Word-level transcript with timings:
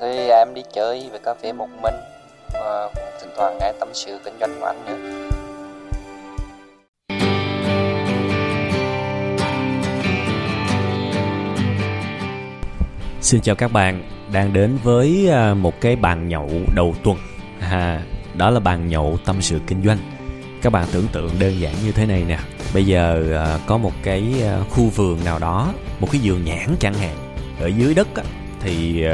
Thì 0.00 0.28
em 0.28 0.54
đi 0.54 0.62
chơi 0.74 1.08
về 1.12 1.18
cà 1.24 1.34
phê 1.42 1.52
một 1.52 1.68
mình 1.82 1.94
và 2.52 2.90
cũng 2.94 3.04
thỉnh 3.20 3.30
thoảng 3.36 3.58
nghe 3.60 3.72
tâm 3.80 3.88
sự 3.92 4.18
kinh 4.24 4.34
doanh 4.40 4.60
của 4.60 4.66
anh 4.66 4.84
nữa. 4.86 4.96
Xin 13.20 13.40
chào 13.40 13.54
các 13.54 13.72
bạn, 13.72 14.02
đang 14.32 14.52
đến 14.52 14.78
với 14.82 15.28
à, 15.30 15.54
một 15.54 15.80
cái 15.80 15.96
bàn 15.96 16.28
nhậu 16.28 16.48
đầu 16.74 16.94
tuần. 17.04 17.16
À, 17.60 18.02
đó 18.34 18.50
là 18.50 18.60
bàn 18.60 18.88
nhậu 18.88 19.18
tâm 19.24 19.42
sự 19.42 19.60
kinh 19.66 19.82
doanh. 19.82 19.98
Các 20.62 20.72
bạn 20.72 20.86
tưởng 20.92 21.06
tượng 21.12 21.30
đơn 21.38 21.60
giản 21.60 21.74
như 21.84 21.92
thế 21.92 22.06
này 22.06 22.24
nè. 22.28 22.38
Bây 22.74 22.86
giờ 22.86 23.22
à, 23.36 23.58
có 23.66 23.78
một 23.78 23.92
cái 24.02 24.34
à, 24.42 24.58
khu 24.70 24.84
vườn 24.84 25.24
nào 25.24 25.38
đó, 25.38 25.72
một 26.00 26.08
cái 26.12 26.20
vườn 26.24 26.44
nhãn 26.44 26.76
chẳng 26.80 26.94
hạn. 26.94 27.16
Ở 27.60 27.66
dưới 27.66 27.94
đất 27.94 28.08
thì 28.60 29.04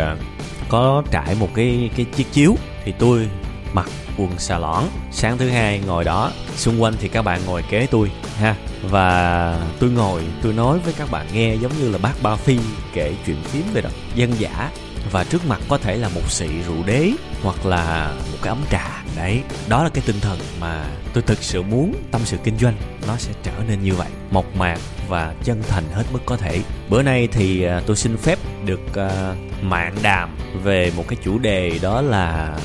có 0.74 1.02
trải 1.10 1.34
một 1.40 1.48
cái 1.54 1.90
cái 1.96 2.06
chiếc 2.16 2.32
chiếu 2.32 2.56
thì 2.84 2.92
tôi 2.98 3.28
mặc 3.72 3.88
quần 4.16 4.38
xà 4.38 4.58
lõn. 4.58 4.82
Sáng 5.12 5.38
thứ 5.38 5.48
hai 5.48 5.80
ngồi 5.86 6.04
đó, 6.04 6.30
xung 6.56 6.82
quanh 6.82 6.94
thì 7.00 7.08
các 7.08 7.22
bạn 7.22 7.40
ngồi 7.46 7.62
kế 7.70 7.86
tôi, 7.86 8.10
ha. 8.36 8.56
Và 8.82 9.58
tôi 9.80 9.90
ngồi, 9.90 10.22
tôi 10.42 10.52
nói 10.52 10.78
với 10.78 10.94
các 10.98 11.10
bạn 11.10 11.26
nghe 11.32 11.54
giống 11.54 11.72
như 11.80 11.90
là 11.90 11.98
bác 11.98 12.12
ba 12.22 12.36
phi 12.36 12.58
kể 12.92 13.14
chuyện 13.26 13.36
phím 13.44 13.62
vậy 13.72 13.82
đó. 13.82 13.90
Dân 14.14 14.32
giả 14.38 14.70
và 15.10 15.24
trước 15.24 15.46
mặt 15.46 15.60
có 15.68 15.78
thể 15.78 15.96
là 15.96 16.08
một 16.08 16.30
xị 16.30 16.48
rượu 16.66 16.82
đế 16.86 17.10
hoặc 17.42 17.66
là 17.66 18.14
một 18.32 18.38
cái 18.42 18.48
ấm 18.48 18.62
trà. 18.70 19.02
Đấy 19.16 19.42
đó 19.68 19.84
là 19.84 19.88
cái 19.88 20.04
tinh 20.06 20.20
thần 20.20 20.38
mà 20.60 20.84
tôi 21.12 21.22
thực 21.22 21.42
sự 21.42 21.62
muốn 21.62 21.94
tâm 22.10 22.20
sự 22.24 22.36
kinh 22.44 22.58
doanh 22.58 22.74
nó 23.06 23.16
sẽ 23.16 23.32
trở 23.42 23.52
nên 23.68 23.82
như 23.82 23.94
vậy. 23.94 24.08
Mộc 24.30 24.56
mạc 24.56 24.78
và 25.08 25.34
chân 25.44 25.62
thành 25.68 25.84
hết 25.92 26.04
mức 26.12 26.20
có 26.26 26.36
thể. 26.36 26.60
Bữa 26.88 27.02
nay 27.02 27.28
thì 27.32 27.64
à, 27.64 27.80
tôi 27.86 27.96
xin 27.96 28.16
phép 28.16 28.38
được 28.64 28.96
à, 28.96 29.34
mạng 29.62 29.94
đàm 30.02 30.36
về 30.62 30.92
một 30.96 31.04
cái 31.08 31.16
chủ 31.24 31.38
đề 31.38 31.78
đó 31.82 32.00
là 32.00 32.58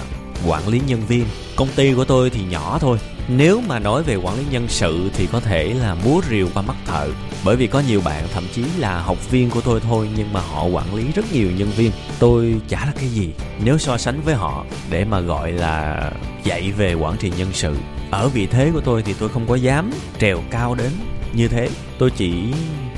quản 0.48 0.68
lý 0.68 0.82
nhân 0.88 1.02
viên. 1.08 1.26
Công 1.56 1.68
ty 1.76 1.94
của 1.94 2.06
tôi 2.06 2.30
thì 2.30 2.44
nhỏ 2.44 2.78
thôi 2.82 2.98
nếu 3.38 3.62
mà 3.68 3.80
nói 3.80 4.04
về 4.04 4.16
quản 4.16 4.38
lý 4.38 4.46
nhân 4.52 4.68
sự 4.68 5.10
thì 5.14 5.28
có 5.28 5.40
thể 5.40 5.74
là 5.74 5.96
múa 6.06 6.22
rìu 6.30 6.48
qua 6.54 6.62
mắt 6.62 6.76
thợ. 6.86 7.08
Bởi 7.46 7.56
vì 7.56 7.68
có 7.68 7.84
nhiều 7.88 8.02
bạn, 8.06 8.28
thậm 8.34 8.44
chí 8.54 8.64
là 8.78 9.02
học 9.02 9.32
viên 9.32 9.50
của 9.50 9.62
tôi 9.62 9.80
thôi, 9.80 10.10
nhưng 10.18 10.34
mà 10.34 10.42
họ 10.42 10.66
quản 10.66 10.96
lý 10.96 11.12
rất 11.16 11.34
nhiều 11.34 11.52
nhân 11.52 11.70
viên. 11.70 11.92
Tôi 12.20 12.56
chả 12.70 12.86
là 12.86 12.92
cái 12.96 13.08
gì, 13.08 13.34
nếu 13.64 13.78
so 13.78 13.98
sánh 13.98 14.22
với 14.22 14.36
họ, 14.36 14.66
để 14.90 15.06
mà 15.06 15.20
gọi 15.20 15.52
là 15.52 16.12
dạy 16.44 16.72
về 16.72 16.94
quản 16.94 17.18
trị 17.18 17.32
nhân 17.38 17.50
sự. 17.54 17.78
Ở 18.12 18.28
vị 18.28 18.48
thế 18.48 18.72
của 18.74 18.82
tôi 18.82 19.04
thì 19.04 19.14
tôi 19.20 19.30
không 19.30 19.48
có 19.48 19.56
dám 19.56 19.92
trèo 20.20 20.42
cao 20.52 20.76
đến 20.76 20.92
như 21.34 21.48
thế. 21.48 21.70
Tôi 21.98 22.12
chỉ 22.12 22.34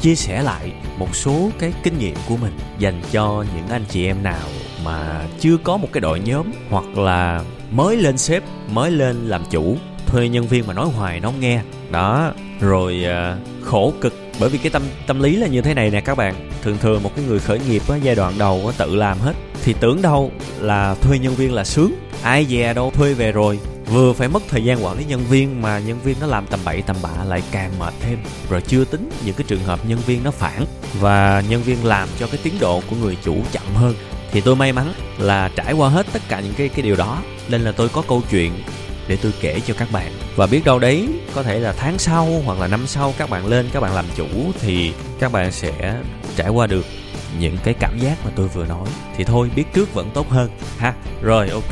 chia 0.02 0.16
sẻ 0.16 0.42
lại 0.44 0.72
một 0.98 1.16
số 1.16 1.50
cái 1.59 1.74
kinh 1.84 2.00
nghiệm 2.00 2.16
của 2.28 2.38
mình 2.38 2.54
dành 2.80 3.02
cho 3.12 3.46
những 3.56 3.68
anh 3.70 3.86
chị 3.90 4.06
em 4.06 4.24
nào 4.24 4.48
mà 4.86 5.28
chưa 5.40 5.58
có 5.58 5.78
một 5.78 5.88
cái 5.94 6.02
đội 6.02 6.20
nhóm 6.20 6.52
hoặc 6.70 6.98
là 6.98 7.44
mới 7.72 7.98
lên 7.98 8.18
sếp, 8.18 8.44
mới 8.70 8.92
lên 8.92 9.28
làm 9.28 9.44
chủ 9.50 9.78
thuê 10.12 10.30
nhân 10.30 10.48
viên 10.48 10.67
mà 10.67 10.73
nói 10.73 10.88
hoài 10.95 11.20
nó 11.20 11.30
không 11.30 11.40
nghe. 11.40 11.62
Đó 11.91 12.31
rồi 12.59 13.06
à, 13.06 13.38
khổ 13.63 13.94
cực. 14.02 14.13
Bởi 14.40 14.50
vì 14.50 14.58
cái 14.58 14.69
tâm 14.69 14.84
tâm 15.08 15.19
lý 15.19 15.35
là 15.35 15.47
như 15.47 15.62
thế 15.62 15.74
này 15.74 15.90
nè 15.90 16.02
các 16.02 16.16
bạn. 16.16 16.50
Thường 16.62 16.78
thường 16.81 17.03
một 17.03 17.12
cái 17.16 17.25
người 17.25 17.40
khởi 17.40 17.59
nghiệp 17.69 17.81
á 17.90 17.96
giai 17.96 18.16
đoạn 18.16 18.34
đầu 18.38 18.63
á 18.68 18.74
tự 18.78 18.96
làm 18.96 19.19
hết. 19.19 19.34
Thì 19.63 19.74
tưởng 19.80 20.02
đâu 20.02 20.31
là 20.59 20.96
thuê 21.02 21.19
nhân 21.19 21.35
viên 21.35 21.53
là 21.53 21.63
sướng. 21.63 21.96
Ai 22.24 22.46
dè 22.46 22.74
đâu 22.74 22.91
thuê 22.91 23.13
về 23.13 23.31
rồi. 23.31 23.59
Vừa 23.85 24.13
phải 24.13 24.28
mất 24.28 24.44
thời 24.50 24.63
gian 24.63 24.85
quản 24.85 24.97
lý 24.97 25.06
nhân 25.06 25.24
viên 25.30 25.62
mà 25.62 25.80
nhân 25.80 26.00
viên 26.03 26.16
nó 26.19 26.28
làm 26.28 26.46
tầm 26.47 26.59
bậy 26.66 26.81
tầm 26.81 26.96
bạ 27.02 27.24
lại 27.28 27.44
càng 27.52 27.72
mệt 27.80 27.94
thêm. 28.02 28.18
Rồi 28.50 28.62
chưa 28.62 28.85
tính 28.85 29.09
những 29.25 29.35
cái 29.35 29.46
trường 29.47 29.64
hợp 29.64 29.80
nhân 29.88 30.00
viên 30.06 30.24
nó 30.24 30.31
phản 30.31 30.66
và 31.00 31.44
nhân 31.50 31.62
viên 31.62 31.85
làm 31.85 32.09
cho 32.19 32.28
cái 32.28 32.40
tiến 32.44 32.53
độ 32.59 32.81
của 32.90 32.96
người 32.96 33.18
chủ 33.24 33.35
chậm 33.52 33.75
hơn. 33.75 33.96
Thì 34.31 34.41
tôi 34.41 34.56
may 34.56 34.74
mắn 34.74 34.94
là 35.18 35.50
trải 35.56 35.74
qua 35.74 35.90
hết 35.90 36.06
tất 36.14 36.22
cả 36.30 36.40
những 36.40 36.53
cái 36.53 36.69
cái 36.69 36.81
điều 36.81 36.96
đó. 36.96 37.22
Nên 37.50 37.62
là 37.62 37.72
tôi 37.72 37.90
có 37.90 38.03
câu 38.08 38.22
chuyện 38.31 38.52
để 39.11 39.17
tôi 39.22 39.33
kể 39.41 39.59
cho 39.67 39.73
các 39.77 39.91
bạn. 39.91 40.11
Và 40.35 40.47
biết 40.47 40.66
đâu 40.66 40.79
đấy, 40.79 41.07
có 41.35 41.44
thể 41.44 41.59
là 41.59 41.73
tháng 41.77 41.97
sau 41.97 42.41
hoặc 42.45 42.59
là 42.59 42.67
năm 42.67 42.88
sau 42.88 43.13
các 43.17 43.29
bạn 43.29 43.45
lên, 43.45 43.69
các 43.73 43.79
bạn 43.79 43.95
làm 43.95 44.05
chủ 44.16 44.27
thì 44.59 44.94
các 45.19 45.31
bạn 45.31 45.51
sẽ 45.51 45.95
trải 46.35 46.49
qua 46.49 46.67
được 46.67 46.85
những 47.39 47.57
cái 47.63 47.73
cảm 47.79 47.99
giác 47.99 48.17
mà 48.25 48.31
tôi 48.35 48.47
vừa 48.47 48.66
nói. 48.66 48.88
Thì 49.17 49.23
thôi, 49.23 49.49
biết 49.55 49.63
trước 49.73 49.94
vẫn 49.94 50.09
tốt 50.13 50.29
hơn, 50.29 50.49
ha. 50.77 50.94
Rồi, 51.22 51.49
ok. 51.49 51.72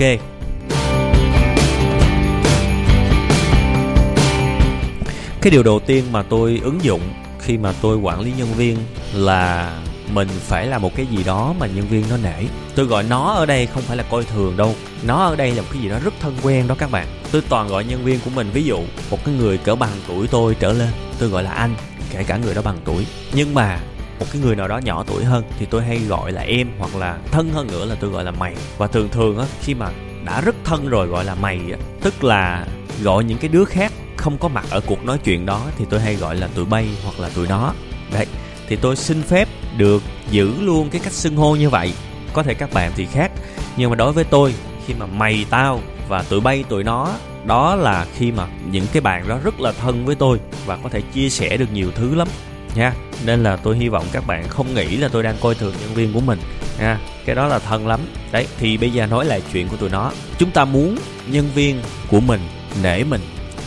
Cái 5.41 5.51
điều 5.51 5.63
đầu 5.63 5.79
tiên 5.79 6.03
mà 6.11 6.23
tôi 6.23 6.59
ứng 6.63 6.83
dụng 6.83 7.01
khi 7.39 7.57
mà 7.57 7.73
tôi 7.81 7.97
quản 7.97 8.19
lý 8.19 8.33
nhân 8.37 8.53
viên 8.53 8.77
là 9.13 9.73
mình 10.13 10.27
phải 10.41 10.67
là 10.67 10.77
một 10.77 10.95
cái 10.95 11.05
gì 11.05 11.23
đó 11.23 11.55
mà 11.59 11.67
nhân 11.67 11.87
viên 11.87 12.03
nó 12.09 12.17
nể 12.17 12.43
tôi 12.79 12.87
gọi 12.87 13.03
nó 13.03 13.31
ở 13.33 13.45
đây 13.45 13.65
không 13.65 13.83
phải 13.83 13.97
là 13.97 14.03
coi 14.03 14.23
thường 14.23 14.57
đâu. 14.57 14.75
Nó 15.03 15.23
ở 15.23 15.35
đây 15.35 15.51
là 15.51 15.61
một 15.61 15.67
cái 15.71 15.81
gì 15.81 15.89
đó 15.89 15.99
rất 16.03 16.13
thân 16.19 16.37
quen 16.43 16.67
đó 16.67 16.75
các 16.77 16.91
bạn. 16.91 17.07
Tôi 17.31 17.41
toàn 17.49 17.67
gọi 17.67 17.83
nhân 17.83 18.03
viên 18.03 18.19
của 18.19 18.29
mình, 18.35 18.49
ví 18.53 18.63
dụ, 18.63 18.79
một 19.09 19.25
cái 19.25 19.35
người 19.35 19.57
cỡ 19.57 19.75
bằng 19.75 19.89
tuổi 20.07 20.27
tôi 20.27 20.55
trở 20.59 20.73
lên, 20.73 20.89
tôi 21.19 21.29
gọi 21.29 21.43
là 21.43 21.51
anh, 21.51 21.75
kể 22.11 22.23
cả 22.23 22.37
người 22.37 22.53
đó 22.53 22.61
bằng 22.61 22.77
tuổi. 22.85 23.05
Nhưng 23.33 23.53
mà 23.53 23.79
một 24.19 24.25
cái 24.31 24.41
người 24.41 24.55
nào 24.55 24.67
đó 24.67 24.77
nhỏ 24.77 25.03
tuổi 25.07 25.23
hơn 25.23 25.43
thì 25.59 25.65
tôi 25.65 25.83
hay 25.83 25.99
gọi 25.99 26.31
là 26.31 26.41
em 26.41 26.67
hoặc 26.79 26.95
là 26.95 27.17
thân 27.31 27.49
hơn 27.53 27.67
nữa 27.67 27.85
là 27.85 27.95
tôi 27.99 28.09
gọi 28.09 28.23
là 28.23 28.31
mày. 28.31 28.55
Và 28.77 28.87
thường 28.87 29.09
thường 29.09 29.37
á, 29.37 29.45
khi 29.61 29.73
mà 29.73 29.89
đã 30.25 30.41
rất 30.41 30.55
thân 30.63 30.89
rồi 30.89 31.07
gọi 31.07 31.25
là 31.25 31.35
mày 31.35 31.59
á, 31.71 31.77
tức 32.01 32.23
là 32.23 32.67
gọi 33.03 33.23
những 33.23 33.37
cái 33.37 33.49
đứa 33.49 33.65
khác 33.65 33.91
không 34.17 34.37
có 34.37 34.47
mặt 34.47 34.65
ở 34.69 34.81
cuộc 34.81 35.05
nói 35.05 35.17
chuyện 35.23 35.45
đó 35.45 35.65
thì 35.77 35.85
tôi 35.89 35.99
hay 35.99 36.15
gọi 36.15 36.35
là 36.35 36.47
tụi 36.47 36.65
bay 36.65 36.87
hoặc 37.03 37.19
là 37.19 37.29
tụi 37.29 37.47
nó. 37.47 37.73
Đấy, 38.13 38.25
thì 38.67 38.75
tôi 38.75 38.95
xin 38.95 39.23
phép 39.23 39.49
được 39.77 40.03
giữ 40.31 40.51
luôn 40.61 40.89
cái 40.89 41.01
cách 41.03 41.13
xưng 41.13 41.35
hô 41.35 41.55
như 41.55 41.69
vậy 41.69 41.93
có 42.33 42.43
thể 42.43 42.53
các 42.53 42.73
bạn 42.73 42.91
thì 42.95 43.05
khác, 43.05 43.31
nhưng 43.77 43.89
mà 43.89 43.95
đối 43.95 44.11
với 44.11 44.23
tôi, 44.23 44.53
khi 44.87 44.93
mà 44.93 45.05
mày 45.05 45.45
tao 45.49 45.81
và 46.07 46.21
tụi 46.21 46.39
bay 46.39 46.63
tụi 46.69 46.83
nó, 46.83 47.13
đó 47.45 47.75
là 47.75 48.05
khi 48.17 48.31
mà 48.31 48.47
những 48.71 48.85
cái 48.93 49.01
bạn 49.01 49.27
đó 49.27 49.37
rất 49.43 49.59
là 49.59 49.71
thân 49.71 50.05
với 50.05 50.15
tôi 50.15 50.39
và 50.65 50.77
có 50.83 50.89
thể 50.89 51.01
chia 51.13 51.29
sẻ 51.29 51.57
được 51.57 51.73
nhiều 51.73 51.91
thứ 51.95 52.15
lắm, 52.15 52.27
nha. 52.75 52.93
Nên 53.25 53.43
là 53.43 53.55
tôi 53.55 53.77
hy 53.77 53.89
vọng 53.89 54.05
các 54.11 54.27
bạn 54.27 54.47
không 54.47 54.73
nghĩ 54.73 54.97
là 54.97 55.07
tôi 55.07 55.23
đang 55.23 55.35
coi 55.41 55.55
thường 55.55 55.73
nhân 55.81 55.93
viên 55.93 56.13
của 56.13 56.19
mình, 56.19 56.39
nha. 56.79 56.99
Cái 57.25 57.35
đó 57.35 57.47
là 57.47 57.59
thân 57.59 57.87
lắm. 57.87 57.99
Đấy, 58.31 58.47
thì 58.59 58.77
bây 58.77 58.89
giờ 58.89 59.05
nói 59.05 59.25
lại 59.25 59.41
chuyện 59.53 59.67
của 59.67 59.77
tụi 59.77 59.89
nó. 59.89 60.11
Chúng 60.37 60.51
ta 60.51 60.65
muốn 60.65 60.97
nhân 61.27 61.49
viên 61.55 61.81
của 62.09 62.19
mình 62.19 62.39
nể 62.83 63.03
mình, 63.03 63.21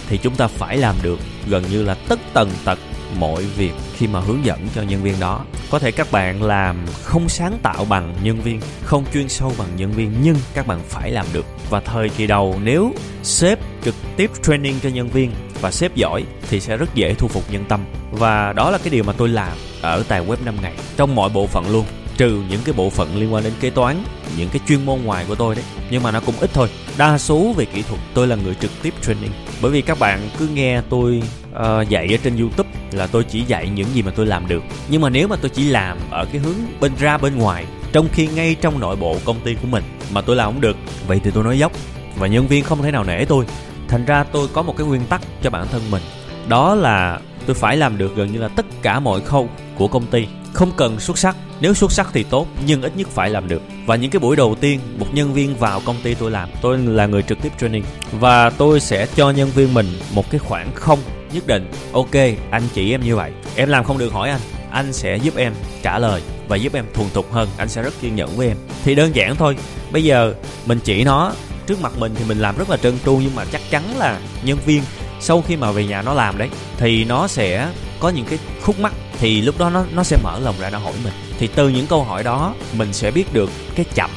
thì 0.08 0.18
chúng 0.18 0.34
ta 0.34 0.46
phải 0.46 0.76
làm 0.76 0.94
được 1.02 1.18
gần 1.46 1.64
như 1.70 1.82
là 1.82 1.94
tất 1.94 2.20
tần 2.32 2.50
tật 2.64 2.78
mọi 3.18 3.44
việc 3.44 3.72
khi 3.96 4.06
mà 4.06 4.20
hướng 4.20 4.44
dẫn 4.44 4.68
cho 4.74 4.82
nhân 4.82 5.02
viên 5.02 5.20
đó. 5.20 5.44
Có 5.70 5.78
thể 5.78 5.92
các 5.92 6.12
bạn 6.12 6.42
làm 6.42 6.76
không 7.02 7.28
sáng 7.28 7.58
tạo 7.62 7.84
bằng 7.84 8.14
nhân 8.22 8.40
viên 8.40 8.60
không 8.84 9.04
chuyên 9.12 9.28
sâu 9.28 9.52
bằng 9.58 9.68
nhân 9.76 9.92
viên 9.92 10.12
nhưng 10.22 10.36
các 10.54 10.66
bạn 10.66 10.80
phải 10.88 11.10
làm 11.10 11.26
được. 11.32 11.46
Và 11.70 11.80
thời 11.80 12.08
kỳ 12.08 12.26
đầu 12.26 12.56
nếu 12.62 12.92
sếp 13.22 13.58
trực 13.84 13.94
tiếp 14.16 14.30
training 14.42 14.74
cho 14.82 14.88
nhân 14.88 15.08
viên 15.08 15.30
và 15.60 15.70
sếp 15.70 15.94
giỏi 15.94 16.24
thì 16.50 16.60
sẽ 16.60 16.76
rất 16.76 16.94
dễ 16.94 17.14
thu 17.14 17.28
phục 17.28 17.52
nhân 17.52 17.64
tâm. 17.68 17.84
Và 18.10 18.52
đó 18.52 18.70
là 18.70 18.78
cái 18.78 18.90
điều 18.90 19.04
mà 19.04 19.12
tôi 19.12 19.28
làm 19.28 19.52
ở 19.82 20.02
tài 20.08 20.26
web 20.26 20.36
5 20.44 20.54
ngày 20.62 20.74
trong 20.96 21.14
mọi 21.14 21.30
bộ 21.30 21.46
phận 21.46 21.70
luôn 21.70 21.84
trừ 22.16 22.42
những 22.50 22.60
cái 22.64 22.74
bộ 22.76 22.90
phận 22.90 23.16
liên 23.16 23.34
quan 23.34 23.44
đến 23.44 23.52
kế 23.60 23.70
toán 23.70 24.04
những 24.37 24.48
cái 24.48 24.60
chuyên 24.69 24.87
môn 24.87 25.02
ngoài 25.02 25.25
của 25.28 25.34
tôi 25.34 25.54
đấy. 25.54 25.64
Nhưng 25.90 26.02
mà 26.02 26.10
nó 26.10 26.20
cũng 26.20 26.34
ít 26.40 26.50
thôi. 26.54 26.69
Đa 26.98 27.19
số 27.19 27.52
về 27.56 27.64
kỹ 27.64 27.82
thuật 27.82 28.00
tôi 28.14 28.26
là 28.26 28.37
người 28.37 28.54
trực 28.54 28.70
tiếp 28.82 28.94
training. 29.02 29.31
Bởi 29.62 29.70
vì 29.70 29.82
các 29.82 29.98
bạn 29.98 30.28
cứ 30.38 30.48
nghe 30.48 30.82
tôi 30.88 31.22
uh, 31.50 31.88
dạy 31.88 32.08
ở 32.10 32.16
trên 32.25 32.37
youtube 32.37 32.70
là 32.94 33.06
tôi 33.06 33.24
chỉ 33.24 33.40
dạy 33.40 33.68
những 33.68 33.94
gì 33.94 34.02
mà 34.02 34.12
tôi 34.16 34.26
làm 34.26 34.48
được. 34.48 34.62
Nhưng 34.88 35.00
mà 35.00 35.08
nếu 35.08 35.28
mà 35.28 35.36
tôi 35.36 35.50
chỉ 35.50 35.64
làm 35.64 35.98
ở 36.10 36.24
cái 36.32 36.40
hướng 36.40 36.54
bên 36.80 36.92
ra 36.98 37.18
bên 37.18 37.38
ngoài, 37.38 37.64
trong 37.92 38.08
khi 38.12 38.26
ngay 38.26 38.56
trong 38.60 38.80
nội 38.80 38.96
bộ 38.96 39.16
công 39.24 39.40
ty 39.40 39.54
của 39.54 39.68
mình, 39.68 39.84
mà 40.12 40.20
tôi 40.20 40.36
làm 40.36 40.52
không 40.52 40.60
được, 40.60 40.76
vậy 41.06 41.20
thì 41.24 41.30
tôi 41.30 41.44
nói 41.44 41.58
dốc. 41.58 41.72
Và 42.18 42.26
nhân 42.26 42.46
viên 42.46 42.64
không 42.64 42.82
thể 42.82 42.90
nào 42.90 43.04
nể 43.04 43.24
tôi. 43.24 43.44
Thành 43.88 44.04
ra 44.04 44.24
tôi 44.24 44.48
có 44.52 44.62
một 44.62 44.74
cái 44.78 44.86
nguyên 44.86 45.04
tắc 45.04 45.22
cho 45.42 45.50
bản 45.50 45.66
thân 45.72 45.82
mình. 45.90 46.02
Đó 46.48 46.74
là 46.74 47.20
tôi 47.46 47.54
phải 47.54 47.76
làm 47.76 47.98
được 47.98 48.16
gần 48.16 48.32
như 48.32 48.38
là 48.38 48.48
tất 48.48 48.66
cả 48.82 49.00
mọi 49.00 49.20
khâu 49.20 49.48
của 49.76 49.88
công 49.88 50.06
ty. 50.06 50.26
Không 50.52 50.72
cần 50.76 51.00
xuất 51.00 51.18
sắc. 51.18 51.36
Nếu 51.60 51.74
xuất 51.74 51.92
sắc 51.92 52.10
thì 52.12 52.22
tốt, 52.22 52.46
nhưng 52.66 52.82
ít 52.82 52.96
nhất 52.96 53.08
phải 53.08 53.30
làm 53.30 53.48
được. 53.48 53.62
Và 53.86 53.96
những 53.96 54.10
cái 54.10 54.20
buổi 54.20 54.36
đầu 54.36 54.56
tiên, 54.60 54.80
một 54.98 55.06
nhân 55.12 55.32
viên 55.32 55.56
vào 55.56 55.80
công 55.84 55.96
ty 56.02 56.14
tôi 56.14 56.30
làm, 56.30 56.48
tôi 56.62 56.78
là 56.78 57.06
người 57.06 57.22
trực 57.22 57.42
tiếp 57.42 57.52
training. 57.60 57.84
Và 58.12 58.50
tôi 58.50 58.80
sẽ 58.80 59.06
cho 59.16 59.30
nhân 59.30 59.50
viên 59.54 59.74
mình 59.74 59.86
một 60.14 60.30
cái 60.30 60.38
khoảng 60.38 60.74
không 60.74 60.98
nhất 61.32 61.46
định. 61.46 61.70
Ok, 61.93 62.14
anh 62.50 62.62
chỉ 62.75 62.94
em 62.94 63.05
như 63.05 63.17
vậy. 63.17 63.32
Em 63.56 63.69
làm 63.69 63.84
không 63.84 63.99
được 63.99 64.12
hỏi 64.12 64.31
anh. 64.31 64.40
Anh 64.70 64.93
sẽ 64.93 65.17
giúp 65.17 65.37
em 65.37 65.52
trả 65.82 65.99
lời 65.99 66.23
và 66.49 66.56
giúp 66.56 66.75
em 66.75 66.84
thuần 66.94 67.11
thục 67.11 67.32
hơn. 67.32 67.49
Anh 67.56 67.69
sẽ 67.69 67.82
rất 67.82 67.94
kiên 68.00 68.17
nhẫn 68.17 68.37
với 68.37 68.49
em. 68.49 68.56
Thì 68.84 68.94
đơn 68.94 69.14
giản 69.14 69.37
thôi. 69.37 69.56
Bây 69.93 70.05
giờ 70.05 70.34
mình 70.67 70.79
chỉ 70.84 71.05
nó. 71.05 71.32
Trước 71.67 71.81
mặt 71.81 71.93
mình 71.99 72.14
thì 72.14 72.25
mình 72.29 72.38
làm 72.38 72.56
rất 72.56 72.70
là 72.70 72.76
trơn 72.76 72.99
tru 73.05 73.17
nhưng 73.23 73.34
mà 73.34 73.44
chắc 73.44 73.61
chắn 73.70 73.99
là 73.99 74.20
nhân 74.44 74.58
viên 74.67 74.82
sau 75.20 75.43
khi 75.43 75.56
mà 75.56 75.73
về 75.73 75.87
nhà 75.87 76.02
nó 76.02 76.14
làm 76.14 76.38
đấy, 76.38 76.49
thì 76.79 77.05
nó 77.05 77.26
sẽ 77.26 77.69
có 78.00 78.08
những 78.08 78.26
cái 78.26 78.38
khúc 78.62 78.81
mắc. 78.81 78.93
Thì 79.19 79.40
lúc 79.40 79.58
đó 79.58 79.70
nó 79.70 79.85
nó 79.93 80.02
sẽ 80.02 80.19
mở 80.23 80.38
lòng 80.38 80.55
ra 80.61 80.70
nó 80.70 80.78
hỏi 80.78 80.93
mình. 81.05 81.12
Thì 81.38 81.46
từ 81.55 81.69
những 81.69 81.87
câu 81.87 82.05
hỏi 82.05 82.23
đó, 82.23 82.55
mình 82.76 82.93
sẽ 82.93 83.11
biết 83.11 83.32
được 83.32 83.50
cái 83.75 83.87
chậm, 83.94 84.11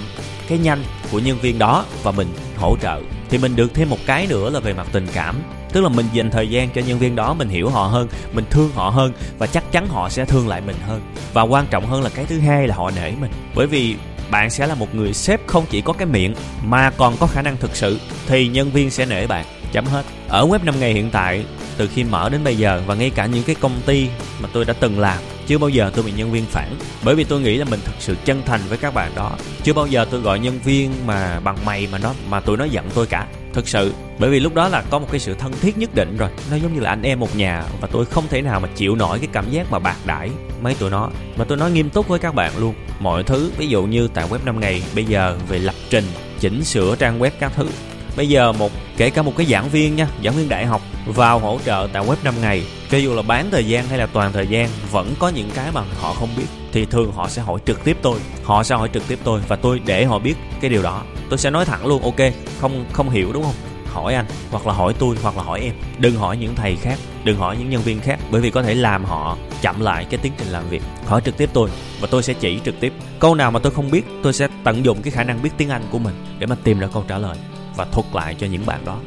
cái 0.47 0.57
nhanh 0.57 0.83
của 1.11 1.19
nhân 1.19 1.37
viên 1.41 1.59
đó 1.59 1.85
và 2.03 2.11
mình 2.11 2.27
hỗ 2.57 2.77
trợ 2.81 3.01
thì 3.35 3.41
mình 3.41 3.55
được 3.55 3.73
thêm 3.73 3.89
một 3.89 3.97
cái 4.05 4.27
nữa 4.27 4.49
là 4.49 4.59
về 4.59 4.73
mặt 4.73 4.87
tình 4.91 5.07
cảm. 5.13 5.35
Tức 5.73 5.81
là 5.81 5.89
mình 5.89 6.05
dành 6.13 6.31
thời 6.31 6.49
gian 6.49 6.69
cho 6.69 6.81
nhân 6.81 6.99
viên 6.99 7.15
đó, 7.15 7.33
mình 7.33 7.49
hiểu 7.49 7.69
họ 7.69 7.87
hơn, 7.87 8.07
mình 8.33 8.45
thương 8.49 8.71
họ 8.75 8.89
hơn 8.89 9.13
và 9.37 9.47
chắc 9.47 9.71
chắn 9.71 9.87
họ 9.87 10.09
sẽ 10.09 10.25
thương 10.25 10.47
lại 10.47 10.61
mình 10.61 10.75
hơn. 10.87 11.01
Và 11.33 11.41
quan 11.41 11.65
trọng 11.69 11.85
hơn 11.85 12.01
là 12.01 12.09
cái 12.09 12.25
thứ 12.25 12.39
hai 12.39 12.67
là 12.67 12.75
họ 12.75 12.91
nể 12.91 13.11
mình. 13.21 13.31
Bởi 13.55 13.67
vì 13.67 13.95
bạn 14.31 14.49
sẽ 14.49 14.67
là 14.67 14.75
một 14.75 14.95
người 14.95 15.13
sếp 15.13 15.47
không 15.47 15.65
chỉ 15.69 15.81
có 15.81 15.93
cái 15.93 16.05
miệng 16.05 16.35
mà 16.63 16.89
còn 16.89 17.17
có 17.19 17.27
khả 17.27 17.41
năng 17.41 17.57
thực 17.57 17.75
sự, 17.75 17.99
thì 18.27 18.47
nhân 18.47 18.71
viên 18.71 18.91
sẽ 18.91 19.05
nể 19.05 19.27
bạn. 19.27 19.45
Chấm 19.71 19.85
hết. 19.85 20.03
Ở 20.27 20.47
web 20.47 20.59
5 20.63 20.79
ngày 20.79 20.93
hiện 20.93 21.09
tại, 21.11 21.45
từ 21.77 21.87
khi 21.87 22.03
mở 22.03 22.29
đến 22.29 22.43
bây 22.43 22.57
giờ 22.57 22.81
và 22.87 22.95
ngay 22.95 23.09
cả 23.09 23.25
những 23.25 23.43
cái 23.43 23.55
công 23.55 23.81
ty 23.85 24.07
mà 24.41 24.49
tôi 24.53 24.65
đã 24.65 24.73
từng 24.79 24.99
làm 24.99 25.17
chưa 25.47 25.57
bao 25.57 25.69
giờ 25.69 25.91
tôi 25.95 26.05
bị 26.05 26.11
nhân 26.11 26.31
viên 26.31 26.45
phản, 26.45 26.75
bởi 27.03 27.15
vì 27.15 27.23
tôi 27.23 27.41
nghĩ 27.41 27.57
là 27.57 27.65
mình 27.65 27.79
thật 27.85 27.93
sự 27.99 28.15
chân 28.25 28.41
thành 28.45 28.61
với 28.69 28.77
các 28.77 28.93
bạn 28.93 29.11
đó. 29.15 29.31
Chưa 29.63 29.73
bao 29.73 29.87
giờ 29.87 30.05
tôi 30.11 30.21
gọi 30.21 30.39
nhân 30.39 30.59
viên 30.63 30.91
mà 31.05 31.39
bằng 31.39 31.57
mày 31.65 31.87
mà 31.91 31.97
nó, 31.97 32.13
mà 32.29 32.39
tụi 32.39 32.57
nó 32.57 32.65
giận 32.65 32.89
tôi 32.93 33.05
cả. 33.05 33.27
Thực 33.53 33.67
sự, 33.67 33.93
bởi 34.19 34.29
vì 34.29 34.39
lúc 34.39 34.55
đó 34.55 34.69
là 34.69 34.83
có 34.89 34.99
một 34.99 35.07
cái 35.11 35.19
sự 35.19 35.33
thân 35.33 35.53
thiết 35.61 35.77
nhất 35.77 35.95
định 35.95 36.17
rồi. 36.17 36.29
Nó 36.51 36.55
giống 36.55 36.73
như 36.73 36.79
là 36.79 36.89
anh 36.89 37.01
em 37.01 37.19
một 37.19 37.35
nhà 37.35 37.63
và 37.81 37.87
tôi 37.91 38.05
không 38.05 38.27
thể 38.29 38.41
nào 38.41 38.59
mà 38.59 38.67
chịu 38.75 38.95
nổi 38.95 39.19
cái 39.19 39.27
cảm 39.33 39.51
giác 39.51 39.71
mà 39.71 39.79
bạc 39.79 39.97
đãi 40.05 40.29
mấy 40.61 40.75
tụi 40.75 40.89
nó. 40.89 41.09
Mà 41.37 41.45
tôi 41.45 41.57
nói 41.57 41.71
nghiêm 41.71 41.89
túc 41.89 42.07
với 42.07 42.19
các 42.19 42.35
bạn 42.35 42.51
luôn. 42.57 42.75
Mọi 42.99 43.23
thứ, 43.23 43.51
ví 43.57 43.67
dụ 43.67 43.83
như 43.83 44.07
tại 44.13 44.27
web 44.29 44.39
5 44.45 44.59
ngày, 44.59 44.83
bây 44.95 45.05
giờ 45.05 45.37
về 45.49 45.59
lập 45.59 45.75
trình, 45.89 46.05
chỉnh 46.39 46.63
sửa 46.63 46.95
trang 46.95 47.19
web 47.19 47.31
các 47.39 47.51
thứ 47.55 47.67
bây 48.15 48.29
giờ 48.29 48.51
một, 48.51 48.71
kể 48.97 49.09
cả 49.09 49.21
một 49.21 49.33
cái 49.37 49.45
giảng 49.45 49.69
viên 49.69 49.95
nha, 49.95 50.07
giảng 50.23 50.33
viên 50.33 50.49
đại 50.49 50.65
học 50.65 50.81
vào 51.05 51.39
hỗ 51.39 51.59
trợ 51.65 51.87
tại 51.93 52.03
web 52.03 52.15
5 52.23 52.33
ngày. 52.41 52.63
Cho 52.91 52.97
dù 52.97 53.13
là 53.13 53.21
bán 53.21 53.51
thời 53.51 53.65
gian 53.65 53.87
hay 53.87 53.97
là 53.97 54.05
toàn 54.05 54.33
thời 54.33 54.47
gian, 54.47 54.69
vẫn 54.91 55.13
có 55.19 55.29
những 55.29 55.49
cái 55.55 55.71
mà 55.71 55.81
họ 56.01 56.13
không 56.13 56.29
biết. 56.37 56.45
Thì 56.71 56.85
thường 56.85 57.11
họ 57.11 57.29
sẽ 57.29 57.41
hỏi 57.41 57.59
trực 57.65 57.83
tiếp 57.83 57.97
tôi. 58.01 58.19
Họ 58.43 58.63
sẽ 58.63 58.75
hỏi 58.75 58.89
trực 58.93 59.07
tiếp 59.07 59.19
tôi 59.23 59.41
và 59.47 59.55
tôi 59.55 59.81
để 59.85 60.05
họ 60.05 60.19
biết 60.19 60.35
cái 60.61 60.69
điều 60.69 60.83
đó. 60.83 61.03
Tôi 61.29 61.37
sẽ 61.37 61.49
nói 61.49 61.65
thẳng 61.65 61.85
luôn, 61.85 62.03
ok, 62.03 62.33
không 62.59 62.85
không 62.93 63.09
hiểu, 63.09 63.33
đúng 63.33 63.43
không? 63.43 63.55
Hỏi 63.85 64.13
anh, 64.13 64.25
hoặc 64.51 64.67
là 64.67 64.73
hỏi 64.73 64.93
tôi, 64.99 65.15
hoặc 65.21 65.37
là 65.37 65.43
hỏi 65.43 65.61
em. 65.61 65.73
Đừng 65.99 66.15
hỏi 66.15 66.37
những 66.37 66.55
thầy 66.55 66.75
khác, 66.75 66.99
đừng 67.23 67.37
hỏi 67.37 67.57
những 67.59 67.69
nhân 67.69 67.81
viên 67.81 67.99
khác, 67.99 68.19
bởi 68.31 68.41
vì 68.41 68.49
có 68.49 68.63
thể 68.63 68.75
làm 68.75 69.05
họ 69.05 69.37
chậm 69.61 69.81
lại 69.81 70.05
cái 70.09 70.19
tiến 70.23 70.31
trình 70.37 70.47
làm 70.47 70.69
việc. 70.69 70.81
Hỏi 71.05 71.21
trực 71.25 71.37
tiếp 71.37 71.49
tôi 71.53 71.69
và 72.01 72.07
tôi 72.11 72.23
sẽ 72.23 72.33
chỉ 72.33 72.59
trực 72.65 72.79
tiếp. 72.79 72.93
Câu 73.19 73.35
nào 73.35 73.51
mà 73.51 73.59
tôi 73.59 73.71
không 73.71 73.91
biết, 73.91 74.05
tôi 74.23 74.33
sẽ 74.33 74.47
tận 74.63 74.85
dụng 74.85 75.01
cái 75.01 75.11
khả 75.11 75.23
năng 75.23 75.41
biết 75.41 75.49
tiếng 75.57 75.69
anh 75.69 75.81
của 75.91 75.99
mình 75.99 76.13
để 76.39 76.47
mà 76.47 76.55
tìm 76.63 76.79
ra 76.79 76.87
câu 76.93 77.03
trả 77.07 77.17
lời 77.17 77.37
và 77.75 77.85
thuật 77.85 78.05
lại 78.13 78.35
cho 78.39 78.47
những 78.47 78.65
bạn 78.65 78.85
đó. 78.85 78.99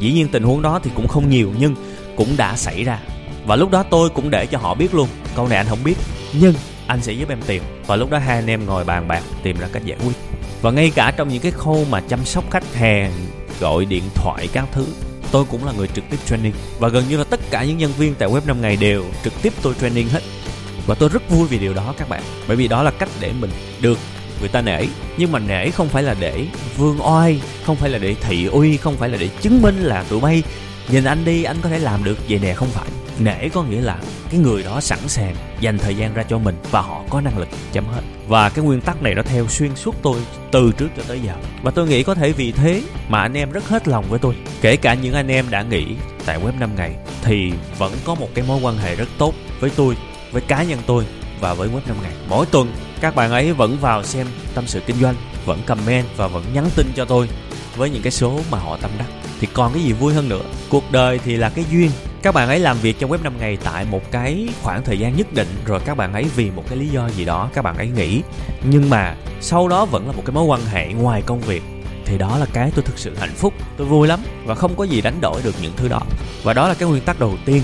Dĩ 0.00 0.12
nhiên 0.12 0.28
tình 0.28 0.42
huống 0.42 0.62
đó 0.62 0.80
thì 0.82 0.90
cũng 0.94 1.08
không 1.08 1.30
nhiều, 1.30 1.52
nhưng 1.58 1.74
cũng 2.16 2.36
đã 2.36 2.56
xảy 2.56 2.84
ra. 2.84 2.98
Và 3.46 3.56
lúc 3.56 3.70
đó 3.70 3.82
tôi 3.82 4.10
cũng 4.10 4.30
để 4.30 4.46
cho 4.46 4.58
họ 4.58 4.74
biết 4.74 4.94
luôn, 4.94 5.08
câu 5.36 5.48
này 5.48 5.58
anh 5.58 5.66
không 5.68 5.84
biết, 5.84 5.94
nhưng 6.40 6.54
anh 6.86 7.02
sẽ 7.02 7.12
giúp 7.12 7.28
em 7.28 7.42
tìm. 7.46 7.62
Và 7.86 7.96
lúc 7.96 8.10
đó 8.10 8.18
hai 8.18 8.36
anh 8.36 8.46
em 8.46 8.66
ngồi 8.66 8.84
bàn 8.84 9.08
bạc 9.08 9.22
tìm 9.42 9.58
ra 9.58 9.68
cách 9.72 9.84
giải 9.84 9.98
quyết. 10.04 10.16
Và 10.62 10.70
ngay 10.70 10.92
cả 10.94 11.10
trong 11.16 11.28
những 11.28 11.42
cái 11.42 11.52
khâu 11.52 11.86
mà 11.90 12.00
chăm 12.00 12.24
sóc 12.24 12.50
khách 12.50 12.74
hàng, 12.74 13.12
gọi 13.60 13.84
điện 13.84 14.02
thoại 14.14 14.48
các 14.52 14.64
thứ, 14.72 14.86
tôi 15.32 15.44
cũng 15.50 15.64
là 15.64 15.72
người 15.72 15.88
trực 15.88 16.04
tiếp 16.10 16.16
training. 16.26 16.52
Và 16.78 16.88
gần 16.88 17.04
như 17.08 17.16
là 17.16 17.24
tất 17.24 17.40
cả 17.50 17.64
những 17.64 17.78
nhân 17.78 17.92
viên 17.98 18.14
tại 18.14 18.28
web 18.28 18.40
5 18.46 18.60
ngày 18.60 18.76
đều 18.76 19.04
trực 19.24 19.42
tiếp 19.42 19.52
tôi 19.62 19.74
training 19.80 20.08
hết. 20.08 20.22
Và 20.86 20.94
tôi 20.94 21.08
rất 21.08 21.30
vui 21.30 21.48
vì 21.48 21.58
điều 21.58 21.74
đó 21.74 21.94
các 21.98 22.08
bạn, 22.08 22.22
bởi 22.48 22.56
vì 22.56 22.68
đó 22.68 22.82
là 22.82 22.90
cách 22.90 23.08
để 23.20 23.32
mình 23.40 23.50
được 23.80 23.98
người 24.40 24.48
ta 24.48 24.60
nể, 24.62 24.86
nhưng 25.16 25.32
mà 25.32 25.38
nể 25.38 25.70
không 25.70 25.88
phải 25.88 26.02
là 26.02 26.14
để 26.20 26.46
vương 26.76 26.98
oai, 27.06 27.40
không 27.64 27.76
phải 27.76 27.90
là 27.90 27.98
để 27.98 28.14
thị 28.20 28.46
uy, 28.46 28.76
không 28.76 28.96
phải 28.96 29.08
là 29.08 29.18
để 29.20 29.28
chứng 29.40 29.62
minh 29.62 29.82
là 29.82 30.04
tụi 30.08 30.20
bay 30.20 30.42
nhìn 30.88 31.04
anh 31.04 31.24
đi, 31.24 31.44
anh 31.44 31.56
có 31.62 31.68
thể 31.68 31.78
làm 31.78 32.04
được. 32.04 32.18
Vậy 32.28 32.38
nè, 32.42 32.54
không 32.54 32.68
phải. 32.68 32.88
Nể 33.18 33.48
có 33.48 33.62
nghĩa 33.62 33.80
là 33.80 33.98
cái 34.30 34.40
người 34.40 34.62
đó 34.62 34.80
sẵn 34.80 34.98
sàng 35.08 35.34
dành 35.60 35.78
thời 35.78 35.94
gian 35.94 36.14
ra 36.14 36.22
cho 36.22 36.38
mình 36.38 36.56
và 36.70 36.80
họ 36.80 37.02
có 37.10 37.20
năng 37.20 37.38
lực 37.38 37.48
chấm 37.72 37.84
hết. 37.84 38.00
Và 38.28 38.48
cái 38.48 38.64
nguyên 38.64 38.80
tắc 38.80 39.02
này 39.02 39.14
nó 39.14 39.22
theo 39.22 39.48
xuyên 39.48 39.76
suốt 39.76 39.94
tôi 40.02 40.20
từ 40.52 40.72
trước 40.78 40.88
cho 40.96 41.02
tới 41.08 41.20
giờ. 41.20 41.32
Và 41.62 41.70
tôi 41.70 41.88
nghĩ 41.88 42.02
có 42.02 42.14
thể 42.14 42.32
vì 42.32 42.52
thế 42.52 42.82
mà 43.08 43.20
anh 43.20 43.34
em 43.34 43.52
rất 43.52 43.68
hết 43.68 43.88
lòng 43.88 44.04
với 44.08 44.18
tôi. 44.18 44.34
Kể 44.60 44.76
cả 44.76 44.94
những 44.94 45.14
anh 45.14 45.28
em 45.28 45.50
đã 45.50 45.62
nghỉ 45.62 45.84
tại 46.26 46.38
web 46.40 46.58
5 46.58 46.70
ngày, 46.76 46.94
thì 47.22 47.52
vẫn 47.78 47.92
có 48.04 48.14
một 48.14 48.28
cái 48.34 48.44
mối 48.48 48.60
quan 48.62 48.78
hệ 48.78 48.96
rất 48.96 49.08
tốt 49.18 49.34
với 49.60 49.70
tôi, 49.76 49.96
với 50.32 50.42
cá 50.42 50.62
nhân 50.62 50.78
tôi 50.86 51.04
và 51.40 51.54
với 51.54 51.68
web 51.68 51.80
5 51.88 51.96
ngày. 52.02 52.12
Mỗi 52.28 52.46
tuần 52.46 52.72
các 53.00 53.14
bạn 53.14 53.30
ấy 53.30 53.52
vẫn 53.52 53.78
vào 53.80 54.02
xem 54.02 54.26
tâm 54.54 54.66
sự 54.66 54.80
kinh 54.86 54.96
doanh, 55.00 55.14
vẫn 55.44 55.62
comment 55.66 56.06
và 56.16 56.26
vẫn 56.26 56.44
nhắn 56.54 56.64
tin 56.76 56.86
cho 56.96 57.04
tôi 57.04 57.28
với 57.76 57.90
những 57.90 58.02
cái 58.02 58.12
số 58.12 58.40
mà 58.50 58.58
họ 58.58 58.76
tâm 58.76 58.90
đắc. 58.98 59.06
Thì 59.40 59.48
còn 59.52 59.72
cái 59.72 59.82
gì 59.82 59.92
vui 59.92 60.14
hơn 60.14 60.28
nữa? 60.28 60.42
Cuộc 60.68 60.92
đời 60.92 61.20
thì 61.24 61.36
là 61.36 61.48
cái 61.48 61.64
duyên. 61.70 61.90
Các 62.22 62.34
bạn 62.34 62.48
ấy 62.48 62.58
làm 62.58 62.76
việc 62.78 62.98
trong 62.98 63.10
web 63.10 63.22
5 63.22 63.32
ngày 63.38 63.58
tại 63.64 63.86
một 63.90 64.10
cái 64.10 64.48
khoảng 64.62 64.84
thời 64.84 64.98
gian 64.98 65.16
nhất 65.16 65.32
định, 65.32 65.48
rồi 65.66 65.80
các 65.84 65.96
bạn 65.96 66.12
ấy 66.12 66.24
vì 66.36 66.50
một 66.50 66.64
cái 66.68 66.78
lý 66.78 66.88
do 66.88 67.08
gì 67.08 67.24
đó 67.24 67.50
các 67.54 67.62
bạn 67.62 67.76
ấy 67.76 67.88
nghỉ. 67.88 68.22
Nhưng 68.70 68.90
mà 68.90 69.14
sau 69.40 69.68
đó 69.68 69.84
vẫn 69.84 70.06
là 70.06 70.12
một 70.12 70.22
cái 70.26 70.34
mối 70.34 70.44
quan 70.44 70.60
hệ 70.66 70.92
ngoài 70.92 71.22
công 71.26 71.40
việc. 71.40 71.62
Thì 72.04 72.18
đó 72.18 72.38
là 72.38 72.46
cái 72.52 72.70
tôi 72.74 72.84
thực 72.84 72.98
sự 72.98 73.14
hạnh 73.20 73.34
phúc, 73.36 73.54
tôi 73.76 73.86
vui 73.86 74.08
lắm 74.08 74.20
và 74.44 74.54
không 74.54 74.76
có 74.76 74.84
gì 74.84 75.00
đánh 75.00 75.20
đổi 75.20 75.42
được 75.42 75.54
những 75.62 75.72
thứ 75.76 75.88
đó. 75.88 76.00
Và 76.42 76.52
đó 76.52 76.68
là 76.68 76.74
cái 76.74 76.88
nguyên 76.88 77.02
tắc 77.02 77.20
đầu 77.20 77.34
tiên. 77.44 77.62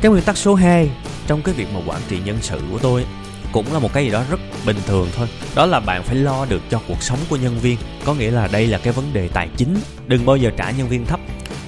Cái 0.00 0.10
nguyên 0.10 0.24
tắc 0.24 0.36
số 0.36 0.54
2 0.54 0.90
trong 1.26 1.42
cái 1.42 1.54
việc 1.54 1.66
mà 1.74 1.80
quản 1.86 2.00
trị 2.08 2.18
nhân 2.24 2.38
sự 2.40 2.60
của 2.72 2.78
tôi 2.78 3.04
cũng 3.52 3.72
là 3.72 3.78
một 3.78 3.92
cái 3.92 4.04
gì 4.04 4.10
đó 4.10 4.22
rất 4.30 4.40
bình 4.66 4.76
thường 4.86 5.08
thôi. 5.16 5.28
Đó 5.54 5.66
là 5.66 5.80
bạn 5.80 6.02
phải 6.02 6.16
lo 6.16 6.44
được 6.44 6.62
cho 6.70 6.80
cuộc 6.88 7.02
sống 7.02 7.18
của 7.28 7.36
nhân 7.36 7.58
viên. 7.58 7.76
Có 8.04 8.14
nghĩa 8.14 8.30
là 8.30 8.48
đây 8.52 8.66
là 8.66 8.78
cái 8.78 8.92
vấn 8.92 9.12
đề 9.12 9.28
tài 9.28 9.48
chính. 9.56 9.76
Đừng 10.06 10.26
bao 10.26 10.36
giờ 10.36 10.50
trả 10.56 10.70
nhân 10.70 10.88
viên 10.88 11.06
thấp. 11.06 11.20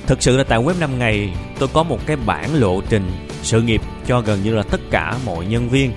Thực 0.07 0.23
sự 0.23 0.37
là 0.37 0.45
tại 0.45 0.59
web 0.59 0.79
5 0.79 0.99
ngày, 0.99 1.33
tôi 1.59 1.69
có 1.73 1.83
một 1.83 2.07
cái 2.07 2.17
bản 2.17 2.55
lộ 2.55 2.81
trình, 2.81 3.11
sự 3.43 3.63
nghiệp 3.63 3.81
cho 4.07 4.21
gần 4.21 4.43
như 4.43 4.55
là 4.55 4.63
tất 4.63 4.81
cả 4.91 5.15
mọi 5.27 5.47
nhân 5.47 5.69
viên. 5.69 5.93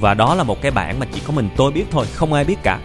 Và 0.00 0.14
đó 0.14 0.34
là 0.34 0.42
một 0.42 0.62
cái 0.62 0.70
bản 0.70 1.00
mà 1.00 1.06
chỉ 1.14 1.20
có 1.26 1.32
mình 1.32 1.48
tôi 1.56 1.72
biết 1.72 1.84
thôi, 1.90 2.06
không 2.14 2.32
ai 2.32 2.44
biết 2.44 2.58
cả. 2.62 2.80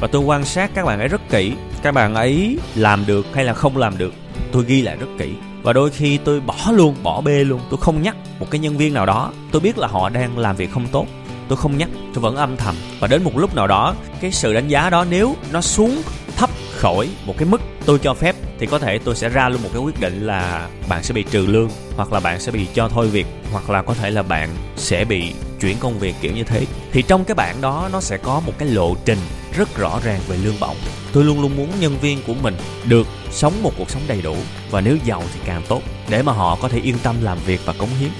Và 0.00 0.08
tôi 0.08 0.22
quan 0.22 0.44
sát 0.44 0.70
các 0.74 0.84
bạn 0.84 0.98
ấy 0.98 1.08
rất 1.08 1.20
kỹ. 1.30 1.52
Các 1.82 1.92
bạn 1.92 2.14
ấy 2.14 2.58
làm 2.74 3.06
được 3.06 3.26
hay 3.34 3.44
là 3.44 3.54
không 3.54 3.76
làm 3.76 3.98
được, 3.98 4.14
tôi 4.52 4.64
ghi 4.64 4.82
lại 4.82 4.96
rất 4.96 5.06
kỹ. 5.18 5.28
Và 5.62 5.72
đôi 5.72 5.90
khi 5.90 6.18
tôi 6.18 6.40
bỏ 6.40 6.56
luôn, 6.72 6.96
bỏ 7.02 7.20
bê 7.20 7.44
luôn. 7.44 7.60
Tôi 7.70 7.78
không 7.82 8.02
nhắc 8.02 8.16
một 8.38 8.46
cái 8.50 8.58
nhân 8.58 8.76
viên 8.76 8.94
nào 8.94 9.06
đó. 9.06 9.32
Tôi 9.50 9.60
biết 9.60 9.78
là 9.78 9.88
họ 9.88 10.08
đang 10.08 10.38
làm 10.38 10.56
việc 10.56 10.72
không 10.72 10.86
tốt 10.92 11.06
tôi 11.48 11.56
không 11.56 11.78
nhắc, 11.78 11.88
tôi 12.14 12.22
vẫn 12.22 12.36
âm 12.36 12.56
thầm. 12.56 12.74
Và 13.00 13.08
đến 13.08 13.22
một 13.22 13.38
lúc 13.38 13.54
nào 13.54 13.66
đó, 13.66 13.94
cái 14.20 14.32
sự 14.32 14.52
đánh 14.52 14.68
giá 14.68 14.90
đó 14.90 15.04
nếu 15.10 15.36
nó 15.52 15.60
xuống 15.60 16.02
thấp 16.36 16.50
khỏi 16.76 17.08
một 17.26 17.34
cái 17.38 17.48
mức 17.48 17.60
tôi 17.86 17.98
cho 17.98 18.14
phép, 18.14 18.36
thì 18.58 18.66
có 18.66 18.78
thể 18.78 18.98
tôi 18.98 19.16
sẽ 19.16 19.28
ra 19.28 19.48
luôn 19.48 19.62
một 19.62 19.68
cái 19.72 19.82
quyết 19.82 20.00
định 20.00 20.26
là 20.26 20.68
bạn 20.88 21.02
sẽ 21.02 21.14
bị 21.14 21.24
trừ 21.30 21.46
lương, 21.46 21.70
hoặc 21.96 22.12
là 22.12 22.20
bạn 22.20 22.40
sẽ 22.40 22.52
bị 22.52 22.66
cho 22.74 22.88
thôi 22.88 23.08
việc, 23.08 23.26
hoặc 23.52 23.70
là 23.70 23.82
có 23.82 23.94
thể 23.94 24.10
là 24.10 24.22
bạn 24.22 24.48
sẽ 24.76 25.04
bị 25.04 25.32
chuyển 25.60 25.76
công 25.80 25.98
việc 25.98 26.14
kiểu 26.20 26.32
như 26.32 26.44
thế. 26.44 26.64
Thì 26.92 27.02
trong 27.02 27.24
cái 27.24 27.34
bản 27.34 27.60
đó, 27.60 27.88
nó 27.92 28.00
sẽ 28.00 28.16
có 28.16 28.40
một 28.46 28.52
cái 28.58 28.68
lộ 28.68 28.94
trình 29.04 29.18
rất 29.56 29.76
rõ 29.76 30.00
ràng 30.04 30.20
về 30.28 30.36
lương 30.36 30.60
bổng. 30.60 30.76
Tôi 31.12 31.24
luôn 31.24 31.40
luôn 31.40 31.56
muốn 31.56 31.68
nhân 31.80 31.96
viên 32.00 32.18
của 32.26 32.34
mình 32.42 32.56
được 32.84 33.06
sống 33.30 33.62
một 33.62 33.72
cuộc 33.78 33.90
sống 33.90 34.02
đầy 34.06 34.22
đủ, 34.22 34.36
và 34.70 34.80
nếu 34.80 34.96
giàu 35.04 35.22
thì 35.34 35.40
càng 35.44 35.62
tốt, 35.68 35.82
để 36.08 36.22
mà 36.22 36.32
họ 36.32 36.58
có 36.62 36.68
thể 36.68 36.78
yên 36.78 36.96
tâm 37.02 37.16
làm 37.22 37.38
việc 37.46 37.60
và 37.64 37.72
cống 37.78 37.88
hiến. 38.00 38.10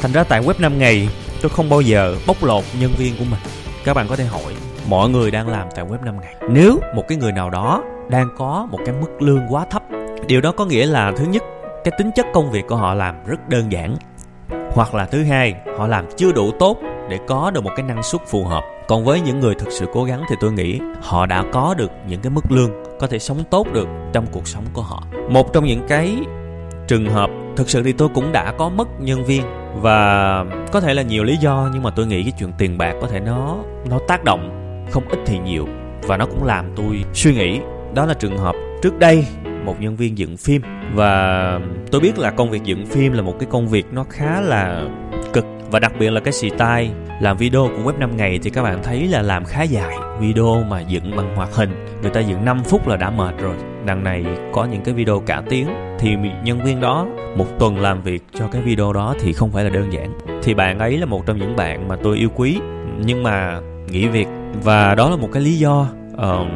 Thành 0.00 0.12
ra 0.12 0.24
tại 0.24 0.42
web 0.42 0.54
5 0.58 0.78
ngày 0.78 1.08
tôi 1.46 1.56
không 1.56 1.68
bao 1.68 1.80
giờ 1.80 2.16
bóc 2.26 2.44
lột 2.44 2.64
nhân 2.80 2.90
viên 2.98 3.14
của 3.18 3.24
mình. 3.30 3.40
Các 3.84 3.94
bạn 3.94 4.06
có 4.08 4.16
thể 4.16 4.24
hỏi, 4.24 4.54
mọi 4.88 5.08
người 5.08 5.30
đang 5.30 5.48
làm 5.48 5.68
tại 5.74 5.84
web 5.84 6.04
5 6.04 6.20
ngày 6.20 6.34
nếu 6.50 6.80
một 6.94 7.02
cái 7.08 7.18
người 7.18 7.32
nào 7.32 7.50
đó 7.50 7.82
đang 8.08 8.28
có 8.38 8.68
một 8.70 8.78
cái 8.86 8.94
mức 9.00 9.22
lương 9.22 9.40
quá 9.50 9.66
thấp, 9.70 9.82
điều 10.26 10.40
đó 10.40 10.52
có 10.52 10.64
nghĩa 10.64 10.86
là 10.86 11.12
thứ 11.16 11.24
nhất, 11.24 11.42
cái 11.84 11.92
tính 11.98 12.10
chất 12.14 12.26
công 12.34 12.50
việc 12.50 12.64
của 12.68 12.76
họ 12.76 12.94
làm 12.94 13.24
rất 13.26 13.48
đơn 13.48 13.72
giản. 13.72 13.96
Hoặc 14.70 14.94
là 14.94 15.04
thứ 15.04 15.24
hai, 15.24 15.54
họ 15.78 15.86
làm 15.86 16.04
chưa 16.16 16.32
đủ 16.32 16.50
tốt 16.58 16.78
để 17.08 17.18
có 17.26 17.50
được 17.50 17.64
một 17.64 17.72
cái 17.76 17.86
năng 17.86 18.02
suất 18.02 18.20
phù 18.26 18.44
hợp. 18.44 18.64
Còn 18.88 19.04
với 19.04 19.20
những 19.20 19.40
người 19.40 19.54
thực 19.54 19.68
sự 19.70 19.86
cố 19.92 20.04
gắng 20.04 20.22
thì 20.28 20.36
tôi 20.40 20.52
nghĩ 20.52 20.80
họ 21.02 21.26
đã 21.26 21.44
có 21.52 21.74
được 21.78 21.90
những 22.08 22.20
cái 22.20 22.30
mức 22.30 22.44
lương 22.48 22.70
có 23.00 23.06
thể 23.06 23.18
sống 23.18 23.38
tốt 23.50 23.66
được 23.72 23.88
trong 24.12 24.26
cuộc 24.32 24.48
sống 24.48 24.64
của 24.72 24.82
họ. 24.82 25.02
Một 25.30 25.52
trong 25.52 25.64
những 25.64 25.86
cái 25.88 26.16
trường 26.88 27.06
hợp 27.06 27.30
thực 27.56 27.70
sự 27.70 27.82
thì 27.82 27.92
tôi 27.92 28.08
cũng 28.14 28.32
đã 28.32 28.52
có 28.58 28.68
mất 28.68 29.00
nhân 29.00 29.24
viên 29.24 29.42
và 29.80 30.44
có 30.72 30.80
thể 30.80 30.94
là 30.94 31.02
nhiều 31.02 31.24
lý 31.24 31.36
do, 31.36 31.70
nhưng 31.72 31.82
mà 31.82 31.90
tôi 31.90 32.06
nghĩ 32.06 32.22
cái 32.22 32.32
chuyện 32.38 32.52
tiền 32.58 32.78
bạc 32.78 32.94
có 33.00 33.06
thể 33.06 33.20
nó 33.20 33.56
nó 33.90 33.98
tác 34.08 34.24
động 34.24 34.50
không 34.90 35.08
ít 35.08 35.18
thì 35.26 35.38
nhiều. 35.38 35.68
Và 36.02 36.16
nó 36.16 36.26
cũng 36.26 36.44
làm 36.44 36.72
tôi 36.76 37.04
suy 37.14 37.34
nghĩ. 37.34 37.60
Đó 37.94 38.06
là 38.06 38.14
trường 38.14 38.38
hợp 38.38 38.54
trước 38.82 38.98
đây 38.98 39.26
một 39.64 39.80
nhân 39.80 39.96
viên 39.96 40.18
dựng 40.18 40.36
phim. 40.36 40.62
Và 40.94 41.60
tôi 41.90 42.00
biết 42.00 42.18
là 42.18 42.30
công 42.30 42.50
việc 42.50 42.62
dựng 42.64 42.86
phim 42.86 43.12
là 43.12 43.22
một 43.22 43.34
cái 43.38 43.48
công 43.50 43.68
việc 43.68 43.86
nó 43.92 44.04
khá 44.10 44.40
là 44.40 44.82
cực. 45.32 45.46
Và 45.70 45.78
đặc 45.78 45.92
biệt 45.98 46.10
là 46.10 46.20
cái 46.20 46.32
xì 46.32 46.50
tai 46.50 46.90
làm 47.20 47.36
video 47.36 47.68
của 47.68 47.90
web 47.90 47.98
5 47.98 48.16
ngày 48.16 48.38
thì 48.42 48.50
các 48.50 48.62
bạn 48.62 48.82
thấy 48.82 49.08
là 49.08 49.22
làm 49.22 49.44
khá 49.44 49.62
dài. 49.62 49.96
Video 50.20 50.62
mà 50.68 50.80
dựng 50.80 51.16
bằng 51.16 51.36
hoạt 51.36 51.54
hình, 51.54 51.86
người 52.02 52.10
ta 52.10 52.20
dựng 52.20 52.44
5 52.44 52.64
phút 52.64 52.88
là 52.88 52.96
đã 52.96 53.10
mệt 53.10 53.34
rồi. 53.40 53.54
Đằng 53.84 54.04
này 54.04 54.24
có 54.52 54.64
những 54.64 54.82
cái 54.82 54.94
video 54.94 55.20
cả 55.20 55.42
tiếng 55.48 55.68
thì 55.98 56.16
nhân 56.44 56.64
viên 56.64 56.80
đó 56.80 57.06
một 57.36 57.46
tuần 57.58 57.78
làm 57.78 58.02
việc 58.02 58.22
cho 58.34 58.48
cái 58.52 58.62
video 58.62 58.92
đó 58.92 59.14
thì 59.20 59.32
không 59.32 59.50
phải 59.50 59.64
là 59.64 59.70
đơn 59.70 59.92
giản. 59.92 60.18
Thì 60.42 60.54
bạn 60.54 60.78
ấy 60.78 60.98
là 60.98 61.06
một 61.06 61.26
trong 61.26 61.38
những 61.38 61.56
bạn 61.56 61.88
mà 61.88 61.96
tôi 62.02 62.16
yêu 62.16 62.28
quý 62.34 62.58
nhưng 63.04 63.22
mà 63.22 63.60
nghỉ 63.90 64.08
việc. 64.08 64.26
Và 64.64 64.94
đó 64.94 65.10
là 65.10 65.16
một 65.16 65.28
cái 65.32 65.42
lý 65.42 65.58
do 65.58 65.88
uh, 66.14 66.46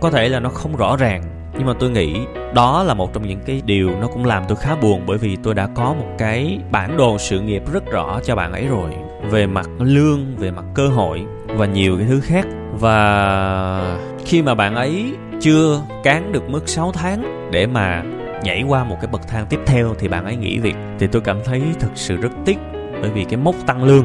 có 0.00 0.10
thể 0.10 0.28
là 0.28 0.40
nó 0.40 0.48
không 0.48 0.76
rõ 0.76 0.96
ràng 0.96 1.22
nhưng 1.58 1.66
mà 1.66 1.74
tôi 1.80 1.90
nghĩ 1.90 2.20
đó 2.54 2.82
là 2.82 2.94
một 2.94 3.12
trong 3.14 3.28
những 3.28 3.40
cái 3.46 3.62
điều 3.64 3.90
nó 4.00 4.06
cũng 4.06 4.24
làm 4.24 4.44
tôi 4.48 4.56
khá 4.56 4.76
buồn 4.76 5.02
bởi 5.06 5.18
vì 5.18 5.36
tôi 5.42 5.54
đã 5.54 5.68
có 5.74 5.94
một 5.94 6.06
cái 6.18 6.58
bản 6.70 6.96
đồ 6.96 7.18
sự 7.18 7.40
nghiệp 7.40 7.62
rất 7.72 7.90
rõ 7.90 8.20
cho 8.24 8.36
bạn 8.36 8.52
ấy 8.52 8.66
rồi 8.66 8.90
về 9.30 9.46
mặt 9.46 9.68
lương 9.78 10.36
về 10.36 10.50
mặt 10.50 10.64
cơ 10.74 10.88
hội 10.88 11.22
và 11.46 11.66
nhiều 11.66 11.96
cái 11.98 12.06
thứ 12.08 12.20
khác. 12.20 12.46
Và 12.72 13.98
khi 14.24 14.42
mà 14.42 14.54
bạn 14.54 14.74
ấy 14.74 15.12
chưa 15.40 15.82
cán 16.02 16.32
được 16.32 16.50
mức 16.50 16.68
6 16.68 16.92
tháng 16.92 17.50
để 17.52 17.66
mà 17.66 18.02
nhảy 18.42 18.62
qua 18.62 18.84
một 18.84 18.96
cái 19.00 19.10
bậc 19.12 19.28
thang 19.28 19.46
tiếp 19.48 19.60
theo 19.66 19.94
thì 19.98 20.08
bạn 20.08 20.24
ấy 20.24 20.36
nghỉ 20.36 20.58
việc. 20.58 20.74
Thì 20.98 21.06
tôi 21.06 21.22
cảm 21.22 21.38
thấy 21.44 21.62
thực 21.80 21.90
sự 21.94 22.16
rất 22.16 22.32
tiếc, 22.44 22.58
bởi 23.02 23.10
vì 23.10 23.24
cái 23.24 23.36
mốc 23.36 23.54
tăng 23.66 23.84
lương 23.84 24.04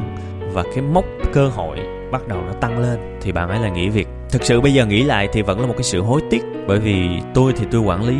và 0.52 0.62
cái 0.74 0.82
mốc 0.82 1.04
cơ 1.32 1.48
hội 1.48 1.78
bắt 2.12 2.28
đầu 2.28 2.38
nó 2.46 2.52
tăng 2.52 2.78
lên 2.78 2.98
thì 3.22 3.32
bạn 3.32 3.48
ấy 3.48 3.60
là 3.60 3.68
nghỉ 3.68 3.88
việc. 3.88 4.08
Thực 4.30 4.44
sự 4.44 4.60
bây 4.60 4.74
giờ 4.74 4.86
nghĩ 4.86 5.02
lại 5.02 5.28
thì 5.32 5.42
vẫn 5.42 5.60
là 5.60 5.66
một 5.66 5.74
cái 5.76 5.82
sự 5.82 6.02
hối 6.02 6.20
tiếc, 6.30 6.42
bởi 6.66 6.78
vì 6.78 7.08
tôi 7.34 7.52
thì 7.56 7.66
tôi 7.70 7.80
quản 7.80 8.04
lý 8.04 8.16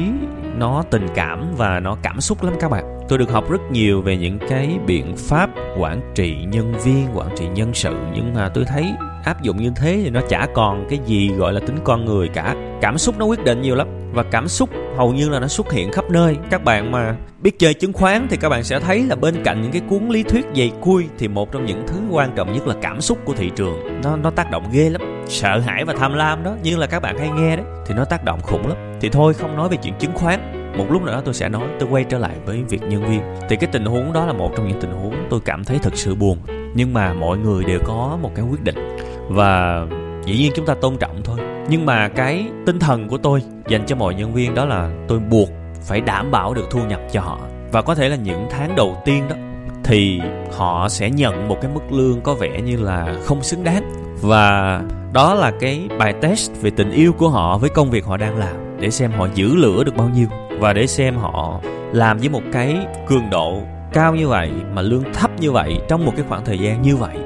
nó 0.59 0.85
tình 0.91 1.07
cảm 1.15 1.55
và 1.57 1.81
nó 1.81 1.97
cảm 2.03 2.21
xúc 2.21 2.45
lắm 2.45 2.55
các 2.61 2.71
bạn. 2.71 2.85
Tôi 3.09 3.19
được 3.19 3.31
học 3.31 3.51
rất 3.51 3.61
nhiều 3.71 4.03
về 4.03 4.17
những 4.17 4.39
cái 4.49 4.79
biện 4.87 5.17
pháp 5.17 5.51
quản 5.79 6.01
trị 6.15 6.37
nhân 6.49 6.73
viên, 6.85 7.07
quản 7.15 7.29
trị 7.37 7.47
nhân 7.55 7.75
sự, 7.75 7.97
nhưng 8.15 8.35
mà 8.35 8.49
tôi 8.49 8.65
thấy 8.65 8.93
áp 9.25 9.43
dụng 9.43 9.57
như 9.57 9.73
thế 9.77 10.01
thì 10.05 10.11
nó 10.11 10.21
chả 10.29 10.47
còn 10.55 10.87
cái 10.91 10.99
gì 11.07 11.29
gọi 11.29 11.53
là 11.53 11.61
tính 11.61 11.77
con 11.85 12.05
người 12.05 12.29
cả. 12.29 12.55
Cảm 12.81 12.99
xúc 12.99 13.19
nó 13.19 13.25
quyết 13.25 13.45
định 13.45 13.63
nhiều 13.63 13.75
lắm 13.75 13.89
và 14.17 14.23
cảm 14.23 14.49
xúc 14.49 14.71
hầu 14.97 15.13
như 15.13 15.29
là 15.29 15.41
nó 15.41 15.49
xuất 15.49 15.73
hiện 15.73 15.93
khắp 15.93 16.11
nơi. 16.11 16.37
Các 16.51 16.65
bạn 16.65 16.93
mà 16.93 17.17
biết 17.43 17.59
chơi 17.59 17.75
chứng 17.75 17.93
khoán 17.93 18.27
thì 18.31 18.37
các 18.37 18.49
bạn 18.49 18.65
sẽ 18.65 18.81
thấy 18.81 19.03
là 19.03 19.17
bên 19.17 19.43
cạnh 19.45 19.63
những 19.63 19.73
cái 19.73 19.83
cuốn 19.89 20.09
lý 20.09 20.23
thuyết 20.23 20.47
dày 20.57 20.73
cui 20.81 21.05
thì 21.19 21.29
một 21.29 21.53
trong 21.53 21.67
những 21.67 21.85
thứ 21.87 21.97
quan 22.11 22.33
trọng 22.37 22.53
nhất 22.53 22.67
là 22.67 22.75
cảm 22.83 23.01
xúc 23.01 23.19
của 23.25 23.35
thị 23.35 23.51
trường. 23.57 24.01
Nó 24.05 24.17
nó 24.17 24.31
tác 24.31 24.51
động 24.51 24.69
ghê 24.73 24.91
lắm. 24.91 25.25
Sợ 25.29 25.59
hãi 25.59 25.85
và 25.85 25.95
tham 25.99 26.15
lam 26.15 26.45
đó, 26.45 26.55
như 26.63 26.77
là 26.77 26.87
các 26.87 27.01
bạn 27.01 27.19
hay 27.19 27.29
nghe 27.29 27.57
đấy, 27.57 27.67
thì 27.87 27.95
nó 27.95 28.05
tác 28.05 28.25
động 28.25 28.41
khủng 28.43 28.69
lắm. 28.69 28.77
Thì 29.01 29.09
thôi, 29.09 29.35
không 29.35 29.57
nói 29.57 29.69
về 29.69 29.77
chuyện 29.77 29.95
chứng 29.99 30.15
khoán. 30.15 30.73
Một 30.79 30.87
lúc 30.91 31.03
nữa 31.03 31.23
tôi 31.25 31.35
sẽ 31.35 31.49
nói, 31.49 31.69
tôi 31.81 31.89
quay 31.93 32.05
trở 32.05 32.19
lại 32.19 32.37
với 32.47 32.63
việc 32.69 32.83
nhân 32.83 33.05
viên. 33.11 33.21
Thì 33.49 33.57
cái 33.57 33.71
tình 33.73 33.85
huống 33.85 34.13
đó 34.13 34.27
là 34.27 34.33
một 34.33 34.53
trong 34.57 34.69
những 34.69 34.81
tình 34.81 34.93
huống 34.93 35.15
tôi 35.31 35.41
cảm 35.45 35.65
thấy 35.65 35.79
thật 35.83 35.97
sự 35.97 36.15
buồn. 36.15 36.39
Nhưng 36.75 36.95
mà 36.95 37.13
mọi 37.13 37.39
người 37.39 37.65
đều 37.65 37.79
có 37.85 38.19
một 38.23 38.31
cái 38.35 38.45
quyết 38.45 38.65
định. 38.65 38.97
Và 39.29 39.87
dĩ 40.25 40.39
nhiên 40.39 40.53
chúng 40.55 40.67
ta 40.67 40.75
tôn 40.75 40.97
trọng 40.97 41.23
thôi 41.25 41.39
nhưng 41.69 41.87
mà 41.87 42.09
cái 42.09 42.47
tinh 42.67 42.79
thần 42.79 43.09
của 43.09 43.19
tôi 43.19 43.43
dành 43.69 43.87
cho 43.87 43.97
mọi 43.97 44.15
nhân 44.15 44.35
viên 44.35 44.55
đó 44.55 44.65
là 44.65 44.91
tôi 45.09 45.19
buộc 45.19 45.49
phải 45.83 46.01
đảm 46.01 46.31
bảo 46.31 46.55
được 46.55 46.67
thu 46.71 46.81
nhập 46.89 47.01
cho 47.13 47.21
họ. 47.21 47.39
Và 47.73 47.83
có 47.83 47.95
thể 47.95 48.09
là 48.09 48.17
những 48.17 48.47
tháng 48.51 48.77
đầu 48.77 49.03
tiên 49.05 49.25
đó, 49.29 49.37
thì 49.85 50.21
họ 50.57 50.89
sẽ 50.89 51.11
nhận 51.11 51.49
một 51.49 51.59
cái 51.63 51.71
mức 51.75 51.81
lương 51.91 52.21
có 52.21 52.35
vẻ 52.35 52.61
như 52.61 52.77
là 52.77 53.15
không 53.25 53.43
xứng 53.43 53.65
đáng. 53.65 53.93
Và 54.21 54.81
đó 55.13 55.35
là 55.35 55.53
cái 55.61 55.89
bài 55.99 56.15
test 56.21 56.51
về 56.63 56.71
tình 56.71 56.91
yêu 56.91 57.13
của 57.13 57.29
họ 57.29 57.59
với 57.59 57.71
công 57.71 57.91
việc 57.91 58.05
họ 58.05 58.17
đang 58.17 58.39
làm, 58.39 58.57
để 58.81 58.91
xem 58.91 59.13
họ 59.13 59.29
giữ 59.35 59.55
lửa 59.55 59.85
được 59.85 59.97
bao 59.97 60.09
nhiêu. 60.09 60.27
Và 60.61 60.73
để 60.73 60.87
xem 60.87 61.17
họ 61.17 61.61
làm 61.93 62.19
với 62.19 62.29
một 62.29 62.43
cái 62.53 62.77
cường 63.09 63.31
độ 63.31 63.61
cao 63.93 64.15
như 64.15 64.29
vậy 64.29 64.51
mà 64.75 64.83
lương 64.83 65.13
thấp 65.13 65.31
như 65.41 65.53
vậy 65.53 65.79
trong 65.89 66.05
một 66.05 66.13
cái 66.17 66.25
khoảng 66.29 66.45
thời 66.45 66.59
gian 66.59 66.83
như 66.83 66.97
vậy 66.97 67.17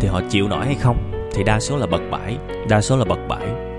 thì 0.00 0.08
họ 0.08 0.20
chịu 0.30 0.48
nổi 0.48 0.64
hay 0.64 0.74
không 0.74 0.96
thì 1.34 1.44
đa 1.44 1.60
số 1.60 1.76
là 1.76 1.86
bật 1.86 2.00
bãi, 2.10 2.36
đa 2.68 2.80
số 2.80 2.96
là 2.96 3.04
bật 3.04 3.18
bãi 3.28 3.71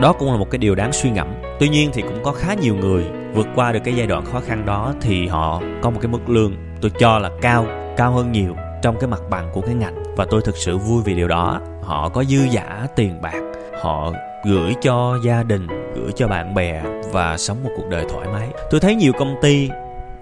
đó 0.00 0.12
cũng 0.12 0.32
là 0.32 0.36
một 0.36 0.50
cái 0.50 0.58
điều 0.58 0.74
đáng 0.74 0.92
suy 0.92 1.10
ngẫm. 1.10 1.28
Tuy 1.60 1.68
nhiên 1.68 1.90
thì 1.92 2.02
cũng 2.02 2.22
có 2.22 2.32
khá 2.32 2.54
nhiều 2.54 2.74
người 2.74 3.04
vượt 3.34 3.46
qua 3.54 3.72
được 3.72 3.80
cái 3.84 3.94
giai 3.94 4.06
đoạn 4.06 4.24
khó 4.24 4.40
khăn 4.40 4.66
đó 4.66 4.92
thì 5.00 5.26
họ 5.26 5.62
có 5.82 5.90
một 5.90 5.98
cái 6.02 6.08
mức 6.08 6.28
lương, 6.28 6.56
tôi 6.80 6.90
cho 6.98 7.18
là 7.18 7.30
cao 7.40 7.66
cao 7.96 8.12
hơn 8.12 8.32
nhiều 8.32 8.56
trong 8.82 8.96
cái 9.00 9.08
mặt 9.08 9.20
bằng 9.30 9.50
của 9.52 9.60
cái 9.60 9.74
ngành. 9.74 9.94
Và 10.16 10.26
tôi 10.30 10.40
thực 10.44 10.56
sự 10.56 10.78
vui 10.78 11.02
vì 11.04 11.14
điều 11.14 11.28
đó. 11.28 11.60
Họ 11.82 12.08
có 12.08 12.24
dư 12.24 12.38
giả 12.50 12.86
tiền 12.96 13.22
bạc, 13.22 13.40
họ 13.82 14.12
gửi 14.44 14.74
cho 14.82 15.18
gia 15.24 15.42
đình, 15.42 15.66
gửi 15.94 16.12
cho 16.16 16.28
bạn 16.28 16.54
bè 16.54 16.82
và 17.12 17.36
sống 17.36 17.64
một 17.64 17.70
cuộc 17.76 17.88
đời 17.90 18.04
thoải 18.08 18.28
mái. 18.32 18.48
Tôi 18.70 18.80
thấy 18.80 18.94
nhiều 18.94 19.12
công 19.18 19.34
ty 19.42 19.70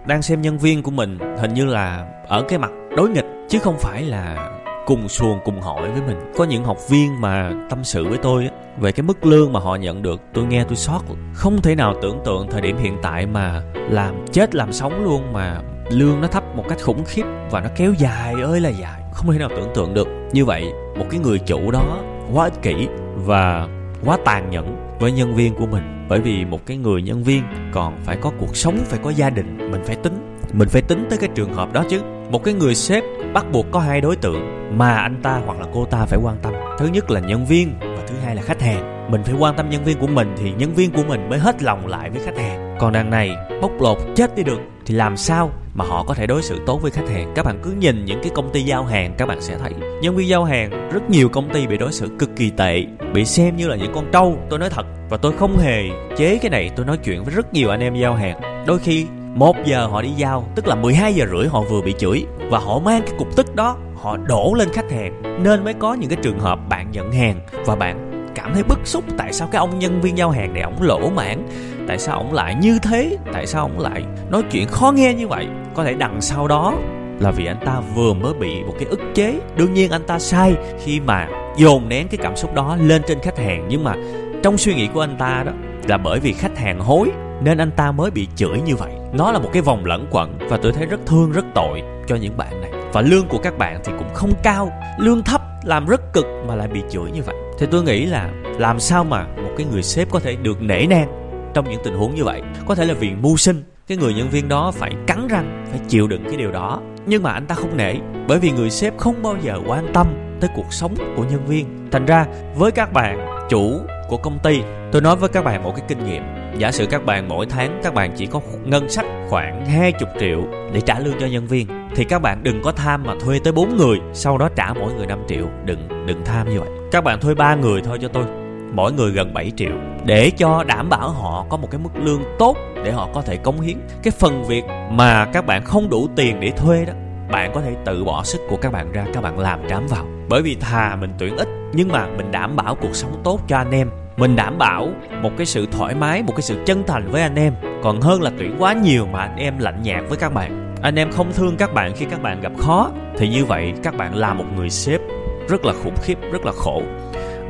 đang 0.04 0.22
xem 0.22 0.42
nhân 0.42 0.58
viên 0.58 0.82
của 0.82 0.90
mình 0.90 1.18
hình 1.38 1.54
như 1.54 1.64
là 1.64 2.06
ở 2.28 2.42
cái 2.48 2.58
mặt 2.58 2.70
đối 2.96 3.08
nghịch, 3.08 3.26
chứ 3.48 3.58
không 3.58 3.78
phải 3.78 4.02
là 4.02 4.50
cùng 4.86 5.08
xuồng 5.08 5.38
cùng 5.44 5.60
hỏi 5.60 5.90
với 5.90 6.02
mình. 6.06 6.32
Có 6.36 6.44
những 6.44 6.64
học 6.64 6.88
viên 6.88 7.20
mà 7.20 7.52
tâm 7.70 7.84
sự 7.84 8.08
với 8.08 8.18
tôi 8.18 8.48
về 8.78 8.92
cái 8.92 9.02
mức 9.02 9.26
lương 9.26 9.52
mà 9.52 9.60
họ 9.60 9.76
nhận 9.76 10.02
được, 10.02 10.20
tôi 10.34 10.44
nghe 10.44 10.64
tôi 10.64 10.76
sót 10.76 11.00
không 11.34 11.62
thể 11.62 11.74
nào 11.74 11.94
tưởng 12.02 12.20
tượng 12.24 12.50
thời 12.50 12.60
điểm 12.60 12.76
hiện 12.78 12.96
tại 13.02 13.26
mà 13.26 13.62
làm 13.74 14.14
chết 14.32 14.54
làm 14.54 14.72
sống 14.72 15.04
luôn 15.04 15.32
mà 15.32 15.62
lương 15.90 16.20
nó 16.20 16.28
thấp 16.28 16.56
một 16.56 16.64
cách 16.68 16.78
khủng 16.82 17.04
khiếp 17.06 17.24
và 17.50 17.60
nó 17.60 17.68
kéo 17.76 17.92
dài 17.98 18.34
ơi 18.42 18.60
là 18.60 18.68
dài. 18.68 19.02
Không 19.12 19.32
thể 19.32 19.38
nào 19.38 19.48
tưởng 19.48 19.68
tượng 19.74 19.94
được. 19.94 20.08
Như 20.32 20.44
vậy, 20.44 20.72
một 20.98 21.06
cái 21.10 21.20
người 21.20 21.38
chủ 21.38 21.70
đó 21.70 21.98
quá 22.32 22.44
ích 22.44 22.62
kỷ 22.62 22.88
và 23.14 23.68
quá 24.04 24.18
tàn 24.24 24.50
nhẫn 24.50 24.96
với 25.00 25.12
nhân 25.12 25.34
viên 25.34 25.54
của 25.54 25.66
mình. 25.66 26.06
Bởi 26.08 26.20
vì 26.20 26.44
một 26.44 26.66
cái 26.66 26.76
người 26.76 27.02
nhân 27.02 27.24
viên 27.24 27.42
còn 27.72 27.96
phải 28.04 28.16
có 28.16 28.30
cuộc 28.40 28.56
sống, 28.56 28.78
phải 28.84 28.98
có 29.02 29.10
gia 29.10 29.30
đình, 29.30 29.70
mình 29.70 29.82
phải 29.84 29.96
tính. 29.96 30.38
Mình 30.52 30.68
phải 30.68 30.82
tính 30.82 31.06
tới 31.10 31.18
cái 31.18 31.30
trường 31.34 31.54
hợp 31.54 31.72
đó 31.72 31.84
chứ. 31.88 32.00
Một 32.30 32.44
cái 32.44 32.54
người 32.54 32.74
sếp 32.74 33.04
bắt 33.34 33.46
buộc 33.52 33.66
có 33.70 33.80
hai 33.80 34.00
đối 34.00 34.16
tượng 34.16 34.68
mà 34.78 34.94
anh 34.94 35.20
ta 35.22 35.40
hoặc 35.46 35.60
là 35.60 35.66
cô 35.74 35.84
ta 35.84 36.06
phải 36.06 36.18
quan 36.22 36.36
tâm. 36.42 36.52
Thứ 36.78 36.86
nhất 36.86 37.10
là 37.10 37.20
nhân 37.20 37.46
viên 37.46 37.74
thứ 38.12 38.18
hai 38.24 38.36
là 38.36 38.42
khách 38.42 38.62
hàng. 38.62 39.10
Mình 39.10 39.22
phải 39.24 39.34
quan 39.38 39.56
tâm 39.56 39.70
nhân 39.70 39.84
viên 39.84 39.98
của 39.98 40.06
mình 40.06 40.34
thì 40.36 40.52
nhân 40.58 40.74
viên 40.74 40.92
của 40.92 41.02
mình 41.08 41.28
mới 41.28 41.38
hết 41.38 41.62
lòng 41.62 41.86
lại 41.86 42.10
với 42.10 42.22
khách 42.24 42.38
hàng. 42.38 42.76
Còn 42.80 42.92
đằng 42.92 43.10
này, 43.10 43.36
bóc 43.62 43.70
lột, 43.80 43.98
chết 44.16 44.36
đi 44.36 44.42
được, 44.42 44.60
thì 44.86 44.94
làm 44.94 45.16
sao 45.16 45.50
mà 45.74 45.84
họ 45.84 46.04
có 46.04 46.14
thể 46.14 46.26
đối 46.26 46.42
xử 46.42 46.60
tốt 46.66 46.82
với 46.82 46.90
khách 46.90 47.08
hàng? 47.08 47.32
Các 47.34 47.46
bạn 47.46 47.60
cứ 47.62 47.70
nhìn 47.70 48.04
những 48.04 48.22
cái 48.22 48.30
công 48.34 48.50
ty 48.52 48.62
giao 48.62 48.84
hàng, 48.84 49.14
các 49.18 49.26
bạn 49.26 49.40
sẽ 49.40 49.58
thấy 49.58 49.72
nhân 50.02 50.16
viên 50.16 50.28
giao 50.28 50.44
hàng, 50.44 50.90
rất 50.92 51.10
nhiều 51.10 51.28
công 51.28 51.50
ty 51.52 51.66
bị 51.66 51.78
đối 51.78 51.92
xử 51.92 52.08
cực 52.18 52.30
kỳ 52.36 52.50
tệ, 52.50 52.84
bị 53.14 53.24
xem 53.24 53.56
như 53.56 53.68
là 53.68 53.76
những 53.76 53.92
con 53.94 54.10
trâu. 54.12 54.38
Tôi 54.50 54.58
nói 54.58 54.70
thật, 54.70 54.86
và 55.10 55.16
tôi 55.16 55.32
không 55.32 55.58
hề 55.58 55.82
chế 56.16 56.38
cái 56.38 56.50
này, 56.50 56.70
tôi 56.76 56.86
nói 56.86 56.98
chuyện 57.04 57.24
với 57.24 57.34
rất 57.34 57.54
nhiều 57.54 57.70
anh 57.70 57.80
em 57.80 57.94
giao 57.94 58.14
hàng. 58.14 58.64
Đôi 58.66 58.78
khi, 58.78 59.06
một 59.34 59.56
giờ 59.64 59.86
họ 59.86 60.02
đi 60.02 60.10
giao, 60.16 60.44
tức 60.54 60.66
là 60.66 60.74
12 60.74 61.14
giờ 61.14 61.26
rưỡi 61.32 61.48
họ 61.48 61.60
vừa 61.60 61.80
bị 61.82 61.94
chửi, 61.98 62.24
và 62.50 62.58
họ 62.58 62.78
mang 62.78 63.02
cái 63.02 63.14
cục 63.18 63.36
tức 63.36 63.54
đó 63.54 63.76
họ 64.02 64.16
đổ 64.16 64.54
lên 64.58 64.68
khách 64.72 64.90
hàng, 64.90 65.42
nên 65.42 65.64
mới 65.64 65.74
có 65.74 65.94
những 65.94 66.10
cái 66.10 66.18
trường 66.22 66.40
hợp 66.40 66.58
bạn 66.68 66.90
nhận 66.90 67.12
hàng 67.12 67.40
và 67.66 67.76
bạn 67.76 68.08
cảm 68.34 68.54
thấy 68.54 68.62
bức 68.62 68.78
xúc 68.84 69.04
tại 69.18 69.32
sao 69.32 69.48
cái 69.52 69.58
ông 69.58 69.78
nhân 69.78 70.00
viên 70.00 70.18
giao 70.18 70.30
hàng 70.30 70.54
này 70.54 70.62
ổng 70.62 70.82
lỗ 70.82 71.10
mãn, 71.10 71.48
tại 71.88 71.98
sao 71.98 72.18
ổng 72.18 72.32
lại 72.32 72.54
như 72.54 72.78
thế, 72.82 73.16
tại 73.32 73.46
sao 73.46 73.62
ổng 73.62 73.78
lại 73.78 74.04
nói 74.30 74.42
chuyện 74.50 74.68
khó 74.68 74.92
nghe 74.92 75.14
như 75.14 75.28
vậy. 75.28 75.46
Có 75.74 75.84
thể 75.84 75.94
đằng 75.94 76.20
sau 76.20 76.48
đó 76.48 76.74
là 77.20 77.30
vì 77.30 77.46
anh 77.46 77.60
ta 77.64 77.80
vừa 77.94 78.12
mới 78.12 78.34
bị 78.34 78.62
một 78.62 78.74
cái 78.78 78.88
ức 78.88 79.00
chế. 79.14 79.40
Đương 79.56 79.74
nhiên 79.74 79.90
anh 79.90 80.02
ta 80.06 80.18
sai 80.18 80.54
khi 80.84 81.00
mà 81.00 81.28
dồn 81.56 81.88
nén 81.88 82.08
cái 82.08 82.18
cảm 82.22 82.36
xúc 82.36 82.54
đó 82.54 82.76
lên 82.80 83.02
trên 83.06 83.18
khách 83.20 83.38
hàng, 83.38 83.66
nhưng 83.68 83.84
mà 83.84 83.94
trong 84.42 84.58
suy 84.58 84.74
nghĩ 84.74 84.88
của 84.94 85.00
anh 85.00 85.16
ta 85.18 85.42
đó 85.46 85.52
là 85.88 85.98
bởi 85.98 86.20
vì 86.20 86.32
khách 86.32 86.58
hàng 86.58 86.80
hối 86.80 87.10
nên 87.42 87.58
anh 87.58 87.70
ta 87.70 87.92
mới 87.92 88.10
bị 88.10 88.28
chửi 88.36 88.60
như 88.60 88.76
vậy. 88.76 88.92
Nó 89.12 89.32
là 89.32 89.38
một 89.38 89.48
cái 89.52 89.62
vòng 89.62 89.84
lẫn 89.84 90.06
quẩn 90.10 90.38
và 90.48 90.56
tôi 90.56 90.72
thấy 90.72 90.86
rất 90.86 91.00
thương, 91.06 91.32
rất 91.32 91.44
tội 91.54 91.82
cho 92.06 92.16
những 92.16 92.36
bạn 92.36 92.60
này 92.60 92.81
và 92.92 93.00
lương 93.00 93.28
của 93.28 93.38
các 93.38 93.58
bạn 93.58 93.80
thì 93.84 93.92
cũng 93.98 94.14
không 94.14 94.32
cao, 94.42 94.72
lương 94.98 95.22
thấp, 95.22 95.42
làm 95.64 95.86
rất 95.86 96.12
cực 96.12 96.26
mà 96.48 96.54
lại 96.54 96.68
bị 96.68 96.80
chửi 96.90 97.10
như 97.10 97.22
vậy. 97.22 97.36
Thì 97.58 97.66
tôi 97.70 97.82
nghĩ 97.82 98.06
là 98.06 98.30
làm 98.58 98.80
sao 98.80 99.04
mà 99.04 99.26
một 99.36 99.50
cái 99.56 99.66
người 99.72 99.82
sếp 99.82 100.10
có 100.10 100.20
thể 100.20 100.36
được 100.36 100.62
nể 100.62 100.86
nang 100.86 101.08
trong 101.54 101.70
những 101.70 101.80
tình 101.84 101.94
huống 101.94 102.14
như 102.14 102.24
vậy? 102.24 102.42
Có 102.66 102.74
thể 102.74 102.84
là 102.84 102.94
vì 102.94 103.10
mưu 103.10 103.36
sinh, 103.36 103.62
cái 103.86 103.98
người 103.98 104.14
nhân 104.14 104.30
viên 104.30 104.48
đó 104.48 104.70
phải 104.70 104.92
cắn 105.06 105.28
răng, 105.28 105.66
phải 105.70 105.80
chịu 105.88 106.06
đựng 106.06 106.24
cái 106.24 106.36
điều 106.36 106.52
đó. 106.52 106.80
Nhưng 107.06 107.22
mà 107.22 107.32
anh 107.32 107.46
ta 107.46 107.54
không 107.54 107.76
nể, 107.76 107.94
bởi 108.28 108.38
vì 108.38 108.50
người 108.50 108.70
sếp 108.70 108.98
không 108.98 109.22
bao 109.22 109.36
giờ 109.42 109.58
quan 109.66 109.86
tâm 109.94 110.06
tới 110.40 110.50
cuộc 110.56 110.72
sống 110.72 110.94
của 111.16 111.24
nhân 111.30 111.46
viên. 111.46 111.88
Thành 111.90 112.06
ra, 112.06 112.26
với 112.56 112.70
các 112.70 112.92
bạn 112.92 113.26
chủ 113.48 113.80
của 114.08 114.16
công 114.16 114.38
ty, 114.42 114.62
tôi 114.92 115.02
nói 115.02 115.16
với 115.16 115.28
các 115.28 115.44
bạn 115.44 115.62
một 115.62 115.72
cái 115.76 115.84
kinh 115.88 116.04
nghiệm 116.04 116.22
giả 116.58 116.72
sử 116.72 116.86
các 116.86 117.04
bạn 117.04 117.28
mỗi 117.28 117.46
tháng 117.46 117.80
các 117.82 117.94
bạn 117.94 118.12
chỉ 118.16 118.26
có 118.26 118.40
ngân 118.64 118.88
sách 118.88 119.06
khoảng 119.28 119.66
20 119.66 119.92
triệu 120.20 120.44
để 120.72 120.80
trả 120.80 120.98
lương 120.98 121.14
cho 121.20 121.26
nhân 121.26 121.46
viên, 121.46 121.66
thì 121.94 122.04
các 122.04 122.22
bạn 122.22 122.42
đừng 122.42 122.62
có 122.62 122.72
tham 122.72 123.02
mà 123.06 123.14
thuê 123.20 123.38
tới 123.44 123.52
4 123.52 123.76
người, 123.76 123.98
sau 124.12 124.38
đó 124.38 124.48
trả 124.56 124.72
mỗi 124.72 124.92
người 124.94 125.06
5 125.06 125.18
triệu. 125.28 125.46
Đừng 125.64 126.06
đừng 126.06 126.24
tham 126.24 126.50
như 126.50 126.60
vậy. 126.60 126.68
Các 126.92 127.04
bạn 127.04 127.20
thuê 127.20 127.34
ba 127.34 127.54
người 127.54 127.80
thôi 127.84 127.98
cho 128.02 128.08
tôi. 128.08 128.24
Mỗi 128.72 128.92
người 128.92 129.10
gần 129.10 129.34
7 129.34 129.52
triệu. 129.56 129.72
Để 130.04 130.30
cho 130.30 130.64
đảm 130.64 130.88
bảo 130.88 131.10
họ 131.10 131.46
có 131.48 131.56
một 131.56 131.68
cái 131.70 131.80
mức 131.80 131.90
lương 131.96 132.22
tốt 132.38 132.56
để 132.84 132.92
họ 132.92 133.08
có 133.14 133.22
thể 133.22 133.36
cống 133.36 133.60
hiến. 133.60 133.76
Cái 134.02 134.10
phần 134.10 134.44
việc 134.44 134.64
mà 134.90 135.24
các 135.24 135.46
bạn 135.46 135.64
không 135.64 135.90
đủ 135.90 136.08
tiền 136.16 136.40
để 136.40 136.50
thuê 136.50 136.84
đó, 136.84 136.92
bạn 137.30 137.52
có 137.54 137.60
thể 137.60 137.74
tự 137.84 138.04
bỏ 138.04 138.22
sức 138.24 138.40
của 138.48 138.56
các 138.56 138.72
bạn 138.72 138.92
ra, 138.92 139.04
các 139.14 139.20
bạn 139.20 139.38
làm 139.38 139.60
trám 139.68 139.86
vào. 139.86 140.06
Bởi 140.28 140.42
vì 140.42 140.54
thà 140.54 140.96
mình 140.96 141.12
tuyển 141.18 141.36
ít, 141.36 141.48
nhưng 141.72 141.88
mà 141.88 142.06
mình 142.06 142.30
đảm 142.30 142.56
bảo 142.56 142.74
cuộc 142.74 142.96
sống 142.96 143.20
tốt 143.24 143.40
cho 143.48 143.56
anh 143.56 143.70
em 143.70 143.90
mình 144.16 144.36
đảm 144.36 144.58
bảo 144.58 144.88
một 145.22 145.30
cái 145.36 145.46
sự 145.46 145.66
thoải 145.72 145.94
mái, 145.94 146.22
một 146.22 146.32
cái 146.36 146.42
sự 146.42 146.56
chân 146.66 146.82
thành 146.86 147.10
với 147.10 147.22
anh 147.22 147.34
em. 147.34 147.54
Còn 147.82 148.00
hơn 148.00 148.22
là 148.22 148.30
tuyển 148.38 148.56
quá 148.58 148.72
nhiều 148.72 149.06
mà 149.06 149.18
anh 149.20 149.36
em 149.36 149.58
lạnh 149.58 149.82
nhạt 149.82 150.04
với 150.08 150.18
các 150.18 150.34
bạn. 150.34 150.74
Anh 150.82 150.98
em 150.98 151.10
không 151.12 151.32
thương 151.32 151.56
các 151.56 151.74
bạn 151.74 151.92
khi 151.96 152.06
các 152.10 152.22
bạn 152.22 152.40
gặp 152.40 152.52
khó. 152.58 152.90
Thì 153.18 153.28
như 153.28 153.44
vậy, 153.44 153.72
các 153.82 153.96
bạn 153.96 154.14
là 154.14 154.34
một 154.34 154.44
người 154.56 154.70
sếp 154.70 155.00
rất 155.48 155.64
là 155.64 155.72
khủng 155.72 155.96
khiếp, 156.02 156.18
rất 156.32 156.46
là 156.46 156.52
khổ. 156.52 156.82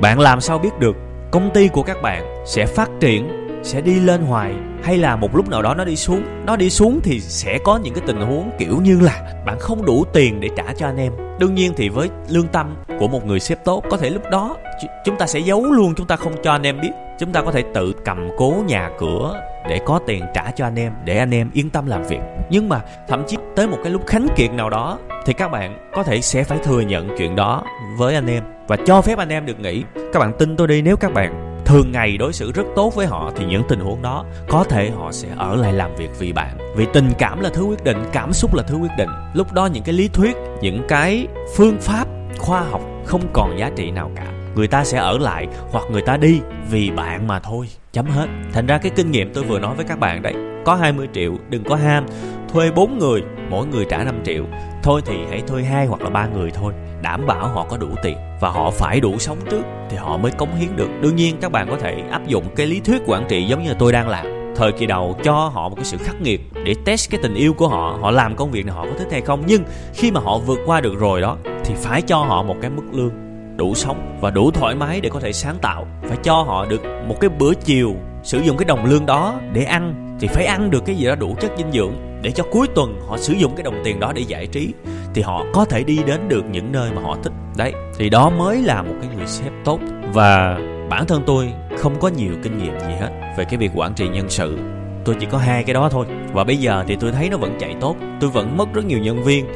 Bạn 0.00 0.20
làm 0.20 0.40
sao 0.40 0.58
biết 0.58 0.78
được 0.78 0.96
công 1.30 1.50
ty 1.54 1.68
của 1.68 1.82
các 1.82 2.02
bạn 2.02 2.44
sẽ 2.46 2.66
phát 2.66 2.90
triển, 3.00 3.28
sẽ 3.62 3.80
đi 3.80 4.00
lên 4.00 4.22
hoài, 4.22 4.54
hay 4.82 4.98
là 4.98 5.16
một 5.16 5.36
lúc 5.36 5.48
nào 5.48 5.62
đó 5.62 5.74
nó 5.74 5.84
đi 5.84 5.96
xuống? 5.96 6.22
Nó 6.46 6.56
đi 6.56 6.70
xuống 6.70 7.00
thì 7.02 7.20
sẽ 7.20 7.58
có 7.64 7.76
những 7.76 7.94
cái 7.94 8.02
tình 8.06 8.20
huống 8.20 8.50
kiểu 8.58 8.80
như 8.82 9.00
là 9.00 9.42
bạn 9.46 9.58
không 9.60 9.84
đủ 9.84 10.04
tiền 10.12 10.40
để 10.40 10.48
trả 10.56 10.64
cho 10.76 10.86
anh 10.86 10.96
em 10.96 11.12
đương 11.42 11.54
nhiên 11.54 11.72
thì 11.76 11.88
với 11.88 12.08
lương 12.28 12.48
tâm 12.48 12.74
của 12.98 13.08
một 13.08 13.26
người 13.26 13.40
sếp 13.40 13.64
tốt, 13.64 13.84
có 13.90 13.96
thể 13.96 14.10
lúc 14.10 14.22
đó 14.30 14.56
chúng 15.04 15.16
ta 15.18 15.26
sẽ 15.26 15.38
giấu 15.38 15.64
luôn, 15.64 15.94
chúng 15.96 16.06
ta 16.06 16.16
không 16.16 16.32
cho 16.42 16.52
anh 16.52 16.62
em 16.62 16.80
biết. 16.80 16.90
Chúng 17.18 17.32
ta 17.32 17.42
có 17.42 17.52
thể 17.52 17.62
tự 17.74 17.92
cầm 18.04 18.28
cố 18.36 18.54
nhà 18.66 18.90
cửa 18.98 19.40
để 19.68 19.80
có 19.86 20.00
tiền 20.06 20.24
trả 20.34 20.50
cho 20.50 20.66
anh 20.66 20.78
em, 20.78 20.92
để 21.04 21.18
anh 21.18 21.34
em 21.34 21.50
yên 21.52 21.70
tâm 21.70 21.86
làm 21.86 22.02
việc. 22.02 22.20
Nhưng 22.50 22.68
mà 22.68 22.80
thậm 23.08 23.24
chí 23.26 23.36
tới 23.56 23.66
một 23.66 23.78
cái 23.82 23.92
lúc 23.92 24.06
khánh 24.06 24.26
kiệt 24.36 24.52
nào 24.52 24.70
đó, 24.70 24.98
thì 25.26 25.32
các 25.32 25.48
bạn 25.48 25.90
có 25.92 26.02
thể 26.02 26.20
sẽ 26.20 26.44
phải 26.44 26.58
thừa 26.58 26.80
nhận 26.80 27.08
chuyện 27.18 27.36
đó 27.36 27.64
với 27.98 28.14
anh 28.14 28.26
em 28.26 28.44
và 28.68 28.76
cho 28.86 29.00
phép 29.02 29.18
anh 29.18 29.28
em 29.28 29.46
được 29.46 29.60
nghỉ. 29.60 29.82
Các 30.12 30.20
bạn 30.20 30.32
tin 30.38 30.56
tôi 30.56 30.68
đi, 30.68 30.82
nếu 30.82 30.96
các 30.96 31.12
bạn 31.12 31.51
thường 31.72 31.92
ngày 31.92 32.16
đối 32.16 32.32
xử 32.32 32.52
rất 32.52 32.62
tốt 32.76 32.94
với 32.94 33.06
họ 33.06 33.32
thì 33.36 33.44
những 33.44 33.62
tình 33.68 33.80
huống 33.80 34.02
đó 34.02 34.24
có 34.48 34.64
thể 34.64 34.90
họ 34.90 35.12
sẽ 35.12 35.28
ở 35.36 35.56
lại 35.56 35.72
làm 35.72 35.96
việc 35.96 36.10
vì 36.18 36.32
bạn. 36.32 36.58
Vì 36.76 36.86
tình 36.92 37.12
cảm 37.18 37.40
là 37.40 37.50
thứ 37.54 37.62
quyết 37.62 37.84
định, 37.84 38.04
cảm 38.12 38.32
xúc 38.32 38.54
là 38.54 38.62
thứ 38.62 38.76
quyết 38.76 38.90
định. 38.98 39.08
Lúc 39.34 39.52
đó 39.52 39.66
những 39.66 39.82
cái 39.82 39.92
lý 39.92 40.08
thuyết, 40.08 40.36
những 40.60 40.82
cái 40.88 41.26
phương 41.56 41.76
pháp 41.80 42.08
khoa 42.38 42.60
học 42.60 42.80
không 43.04 43.22
còn 43.32 43.58
giá 43.58 43.70
trị 43.76 43.90
nào 43.90 44.10
cả. 44.16 44.26
Người 44.54 44.68
ta 44.68 44.84
sẽ 44.84 44.98
ở 44.98 45.18
lại 45.18 45.46
hoặc 45.70 45.84
người 45.92 46.02
ta 46.02 46.16
đi 46.16 46.40
vì 46.70 46.90
bạn 46.90 47.26
mà 47.26 47.40
thôi. 47.40 47.68
Chấm 47.92 48.06
hết. 48.06 48.26
Thành 48.52 48.66
ra 48.66 48.78
cái 48.78 48.92
kinh 48.96 49.10
nghiệm 49.10 49.34
tôi 49.34 49.44
vừa 49.44 49.58
nói 49.58 49.74
với 49.74 49.84
các 49.84 49.98
bạn 49.98 50.22
đấy, 50.22 50.34
có 50.64 50.74
20 50.74 51.08
triệu, 51.12 51.32
đừng 51.48 51.64
có 51.64 51.76
ham. 51.76 52.06
Thuê 52.52 52.70
4 52.70 52.98
người, 52.98 53.22
mỗi 53.50 53.66
người 53.66 53.84
trả 53.90 54.04
5 54.04 54.20
triệu. 54.24 54.44
Thôi 54.82 55.02
thì 55.04 55.14
hãy 55.30 55.40
thuê 55.46 55.62
hai 55.62 55.86
hoặc 55.86 56.02
là 56.02 56.10
ba 56.10 56.26
người 56.26 56.50
thôi 56.50 56.72
đảm 57.02 57.26
bảo 57.26 57.48
họ 57.48 57.66
có 57.68 57.76
đủ 57.76 57.88
tiền 58.02 58.16
và 58.40 58.50
họ 58.50 58.70
phải 58.70 59.00
đủ 59.00 59.18
sống 59.18 59.38
trước 59.50 59.62
thì 59.90 59.96
họ 59.96 60.16
mới 60.16 60.32
cống 60.32 60.56
hiến 60.56 60.76
được. 60.76 60.88
Đương 61.00 61.16
nhiên 61.16 61.36
các 61.40 61.52
bạn 61.52 61.66
có 61.70 61.76
thể 61.76 62.02
áp 62.10 62.26
dụng 62.26 62.44
cái 62.56 62.66
lý 62.66 62.80
thuyết 62.80 63.02
quản 63.06 63.24
trị 63.28 63.44
giống 63.44 63.62
như 63.62 63.74
tôi 63.78 63.92
đang 63.92 64.08
làm. 64.08 64.26
Thời 64.56 64.72
kỳ 64.72 64.86
đầu 64.86 65.16
cho 65.24 65.32
họ 65.32 65.68
một 65.68 65.74
cái 65.76 65.84
sự 65.84 65.96
khắc 65.96 66.20
nghiệt 66.20 66.40
để 66.64 66.74
test 66.84 67.10
cái 67.10 67.20
tình 67.22 67.34
yêu 67.34 67.52
của 67.52 67.68
họ 67.68 67.98
họ 68.00 68.10
làm 68.10 68.36
công 68.36 68.50
việc 68.50 68.66
này 68.66 68.74
họ 68.74 68.84
có 68.84 68.98
thích 68.98 69.08
hay 69.10 69.20
không. 69.20 69.42
Nhưng 69.46 69.64
khi 69.94 70.10
mà 70.10 70.20
họ 70.20 70.38
vượt 70.38 70.58
qua 70.66 70.80
được 70.80 70.98
rồi 70.98 71.20
đó, 71.20 71.36
thì 71.64 71.74
phải 71.74 72.02
cho 72.02 72.16
họ 72.16 72.42
một 72.42 72.56
cái 72.60 72.70
mức 72.70 72.82
lương 72.92 73.12
đủ 73.56 73.74
sống 73.74 74.18
và 74.20 74.30
đủ 74.30 74.50
thoải 74.50 74.74
mái 74.74 75.00
để 75.00 75.08
có 75.08 75.20
thể 75.20 75.32
sáng 75.32 75.56
tạo. 75.62 75.86
Phải 76.08 76.18
cho 76.22 76.34
họ 76.34 76.66
được 76.66 76.82
một 77.08 77.16
cái 77.20 77.30
bữa 77.38 77.54
chiều 77.54 77.94
sử 78.22 78.38
dụng 78.38 78.56
cái 78.56 78.64
đồng 78.64 78.84
lương 78.84 79.06
đó 79.06 79.34
để 79.52 79.64
ăn 79.64 80.11
thì 80.22 80.28
phải 80.28 80.44
ăn 80.44 80.70
được 80.70 80.84
cái 80.86 80.96
gì 80.96 81.06
đó 81.06 81.14
đủ 81.14 81.36
chất 81.40 81.52
dinh 81.56 81.72
dưỡng 81.72 81.92
để 82.22 82.30
cho 82.30 82.44
cuối 82.50 82.66
tuần 82.74 83.00
họ 83.08 83.18
sử 83.18 83.32
dụng 83.32 83.52
cái 83.56 83.62
đồng 83.62 83.80
tiền 83.84 84.00
đó 84.00 84.12
để 84.14 84.22
giải 84.22 84.46
trí. 84.46 84.72
Thì 85.14 85.22
họ 85.22 85.44
có 85.52 85.64
thể 85.64 85.82
đi 85.82 86.00
đến 86.06 86.28
được 86.28 86.44
những 86.50 86.72
nơi 86.72 86.90
mà 86.94 87.02
họ 87.02 87.16
thích. 87.22 87.32
Đấy, 87.56 87.72
thì 87.98 88.08
đó 88.08 88.30
mới 88.30 88.62
là 88.62 88.82
một 88.82 88.94
cái 89.00 89.10
người 89.16 89.26
sếp 89.26 89.52
tốt. 89.64 89.80
Và 90.12 90.58
bản 90.90 91.06
thân 91.06 91.22
tôi 91.26 91.52
không 91.78 92.00
có 92.00 92.08
nhiều 92.08 92.32
kinh 92.42 92.58
nghiệm 92.58 92.80
gì 92.80 92.94
hết 93.00 93.34
về 93.38 93.44
cái 93.44 93.56
việc 93.56 93.70
quản 93.74 93.94
trị 93.94 94.08
nhân 94.08 94.30
sự. 94.30 94.58
Tôi 95.04 95.16
chỉ 95.20 95.26
có 95.26 95.38
hai 95.38 95.64
cái 95.64 95.74
đó 95.74 95.88
thôi. 95.88 96.06
Và 96.32 96.44
bây 96.44 96.56
giờ 96.56 96.84
thì 96.88 96.96
tôi 96.96 97.12
thấy 97.12 97.30
nó 97.30 97.36
vẫn 97.36 97.56
chạy 97.60 97.74
tốt. 97.80 97.96
Tôi 98.20 98.30
vẫn 98.30 98.56
mất 98.56 98.74
rất 98.74 98.84
nhiều 98.84 98.98
nhân 98.98 99.22
viên. 99.22 99.46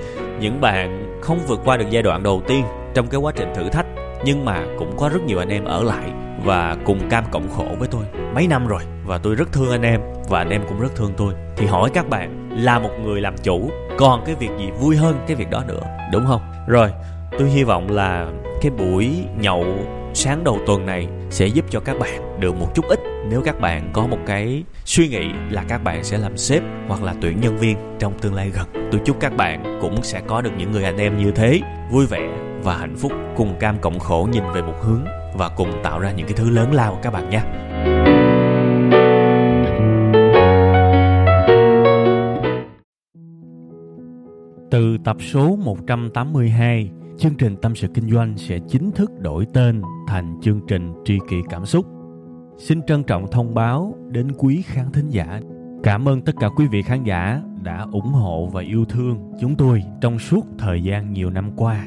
Những 0.41 0.61
bạn 0.61 1.19
không 1.23 1.39
vượt 1.47 1.61
qua 1.65 1.77
được 1.77 1.87
giai 1.91 2.03
đoạn 2.03 2.23
đầu 2.23 2.43
tiên 2.49 2.65
trong 2.95 3.07
cái 3.07 3.21
quá 3.21 3.33
trình 3.37 3.49
thử 3.55 3.69
thách. 3.69 3.87
Nhưng 4.25 4.45
mà 4.45 4.65
cũng 4.79 4.97
có 4.97 5.09
rất 5.09 5.23
nhiều 5.27 5.39
anh 5.39 5.49
em 5.49 5.65
ở 5.65 5.83
lại 5.83 6.26
và 6.47 6.77
cùng 6.85 7.09
cam 7.11 7.25
cộng 7.31 7.49
khổ 7.57 7.67
với 7.79 7.89
tôi. 7.89 8.05
Mấy 8.35 8.47
năm 8.47 8.67
rồi? 8.67 8.83
Và 9.05 9.19
tôi 9.19 9.35
rất 9.35 9.53
thương 9.53 9.71
anh 9.71 9.83
em 9.83 10.01
và 10.29 10.39
anh 10.39 10.51
em 10.51 10.63
cũng 10.69 10.81
rất 10.81 10.97
thương 10.97 11.13
tôi. 11.17 11.35
Thì 11.57 11.67
hỏi 11.67 11.91
các 11.95 12.09
bạn 12.09 12.51
là 12.51 12.79
một 12.79 12.91
người 13.03 13.21
làm 13.21 13.35
chủ 13.43 13.71
còn 13.99 14.23
cái 14.27 14.35
việc 14.35 14.51
gì 14.59 14.71
vui 14.81 14.97
hơn 14.97 15.25
cái 15.27 15.37
việc 15.37 15.51
đó 15.51 15.65
nữa? 15.69 15.81
Đúng 16.13 16.27
không? 16.27 16.41
Rồi 16.67 16.91
tôi 17.39 17.51
hy 17.51 17.65
vọng 17.65 17.91
là 17.91 18.27
cái 18.63 18.71
buổi 18.71 19.25
nhậu 19.41 19.65
sáng 20.15 20.45
đầu 20.45 20.59
tuần 20.67 20.87
này 20.87 21.09
sẽ 21.31 21.47
giúp 21.47 21.65
cho 21.71 21.81
các 21.81 21.99
bạn 21.99 22.41
được 22.41 22.57
một 22.57 22.75
chút 22.75 22.85
ít. 22.89 23.01
Nếu 23.29 23.43
các 23.45 23.61
bạn 23.61 23.91
có 23.93 24.07
một 24.07 24.19
cái 24.27 24.65
suy 24.85 25.09
nghĩ 25.09 25.27
là 25.51 25.65
các 25.69 25.85
bạn 25.85 26.05
sẽ 26.05 26.19
làm 26.19 26.37
sếp 26.37 26.63
hoặc 26.89 27.03
là 27.03 27.15
tuyển 27.21 27.41
nhân 27.41 27.57
viên 27.57 27.77
trong 27.99 28.19
tương 28.19 28.35
lai 28.35 28.51
gần 28.51 28.67
tôi 28.93 29.01
chúc 29.05 29.17
các 29.21 29.37
bạn 29.37 29.79
cũng 29.81 30.03
sẽ 30.03 30.21
có 30.27 30.41
được 30.41 30.51
những 30.59 30.73
người 30.73 30.85
anh 30.85 30.97
em 30.97 31.19
như 31.19 31.31
thế 31.31 31.61
vui 31.91 32.07
vẻ 32.07 32.29
và 32.63 32.77
hạnh 32.77 32.97
phúc 32.97 33.13
cùng 33.37 33.57
cam 33.61 33.79
cộng 33.79 33.99
khổ 33.99 34.29
nhìn 34.33 34.43
về 34.55 34.63
một 34.63 34.75
hướng 34.83 35.05
và 35.39 35.49
cùng 35.49 35.71
tạo 35.83 35.99
ra 35.99 36.13
những 36.13 36.27
cái 36.27 36.37
thứ 36.37 36.51
lớn 36.51 36.75
lao 36.75 36.99
các 37.03 37.13
bạn 37.13 37.31
nhé 37.31 37.43
Từ 44.71 44.99
tập 45.05 45.17
số 45.21 45.57
182, 45.57 46.91
chương 47.19 47.35
trình 47.35 47.57
Tâm 47.63 47.75
sự 47.75 47.89
Kinh 47.95 48.11
doanh 48.11 48.39
sẽ 48.39 48.59
chính 48.69 48.91
thức 48.91 49.11
đổi 49.21 49.47
tên 49.53 49.83
thành 50.09 50.41
chương 50.43 50.61
trình 50.69 50.93
Tri 51.05 51.19
kỷ 51.29 51.37
Cảm 51.49 51.67
xúc. 51.67 51.87
Xin 52.59 52.83
trân 52.83 53.05
trọng 53.05 53.31
thông 53.31 53.55
báo 53.55 53.95
đến 54.11 54.33
quý 54.39 54.63
khán 54.67 54.93
thính 54.93 55.09
giả. 55.09 55.41
Cảm 55.83 56.09
ơn 56.09 56.21
tất 56.21 56.33
cả 56.41 56.49
quý 56.57 56.67
vị 56.67 56.83
khán 56.83 57.05
giả 57.05 57.43
đã 57.63 57.87
ủng 57.93 58.13
hộ 58.13 58.49
và 58.53 58.63
yêu 58.63 58.85
thương 58.85 59.33
chúng 59.41 59.55
tôi 59.55 59.83
trong 60.01 60.19
suốt 60.19 60.47
thời 60.59 60.83
gian 60.83 61.13
nhiều 61.13 61.31
năm 61.31 61.51
qua. 61.57 61.87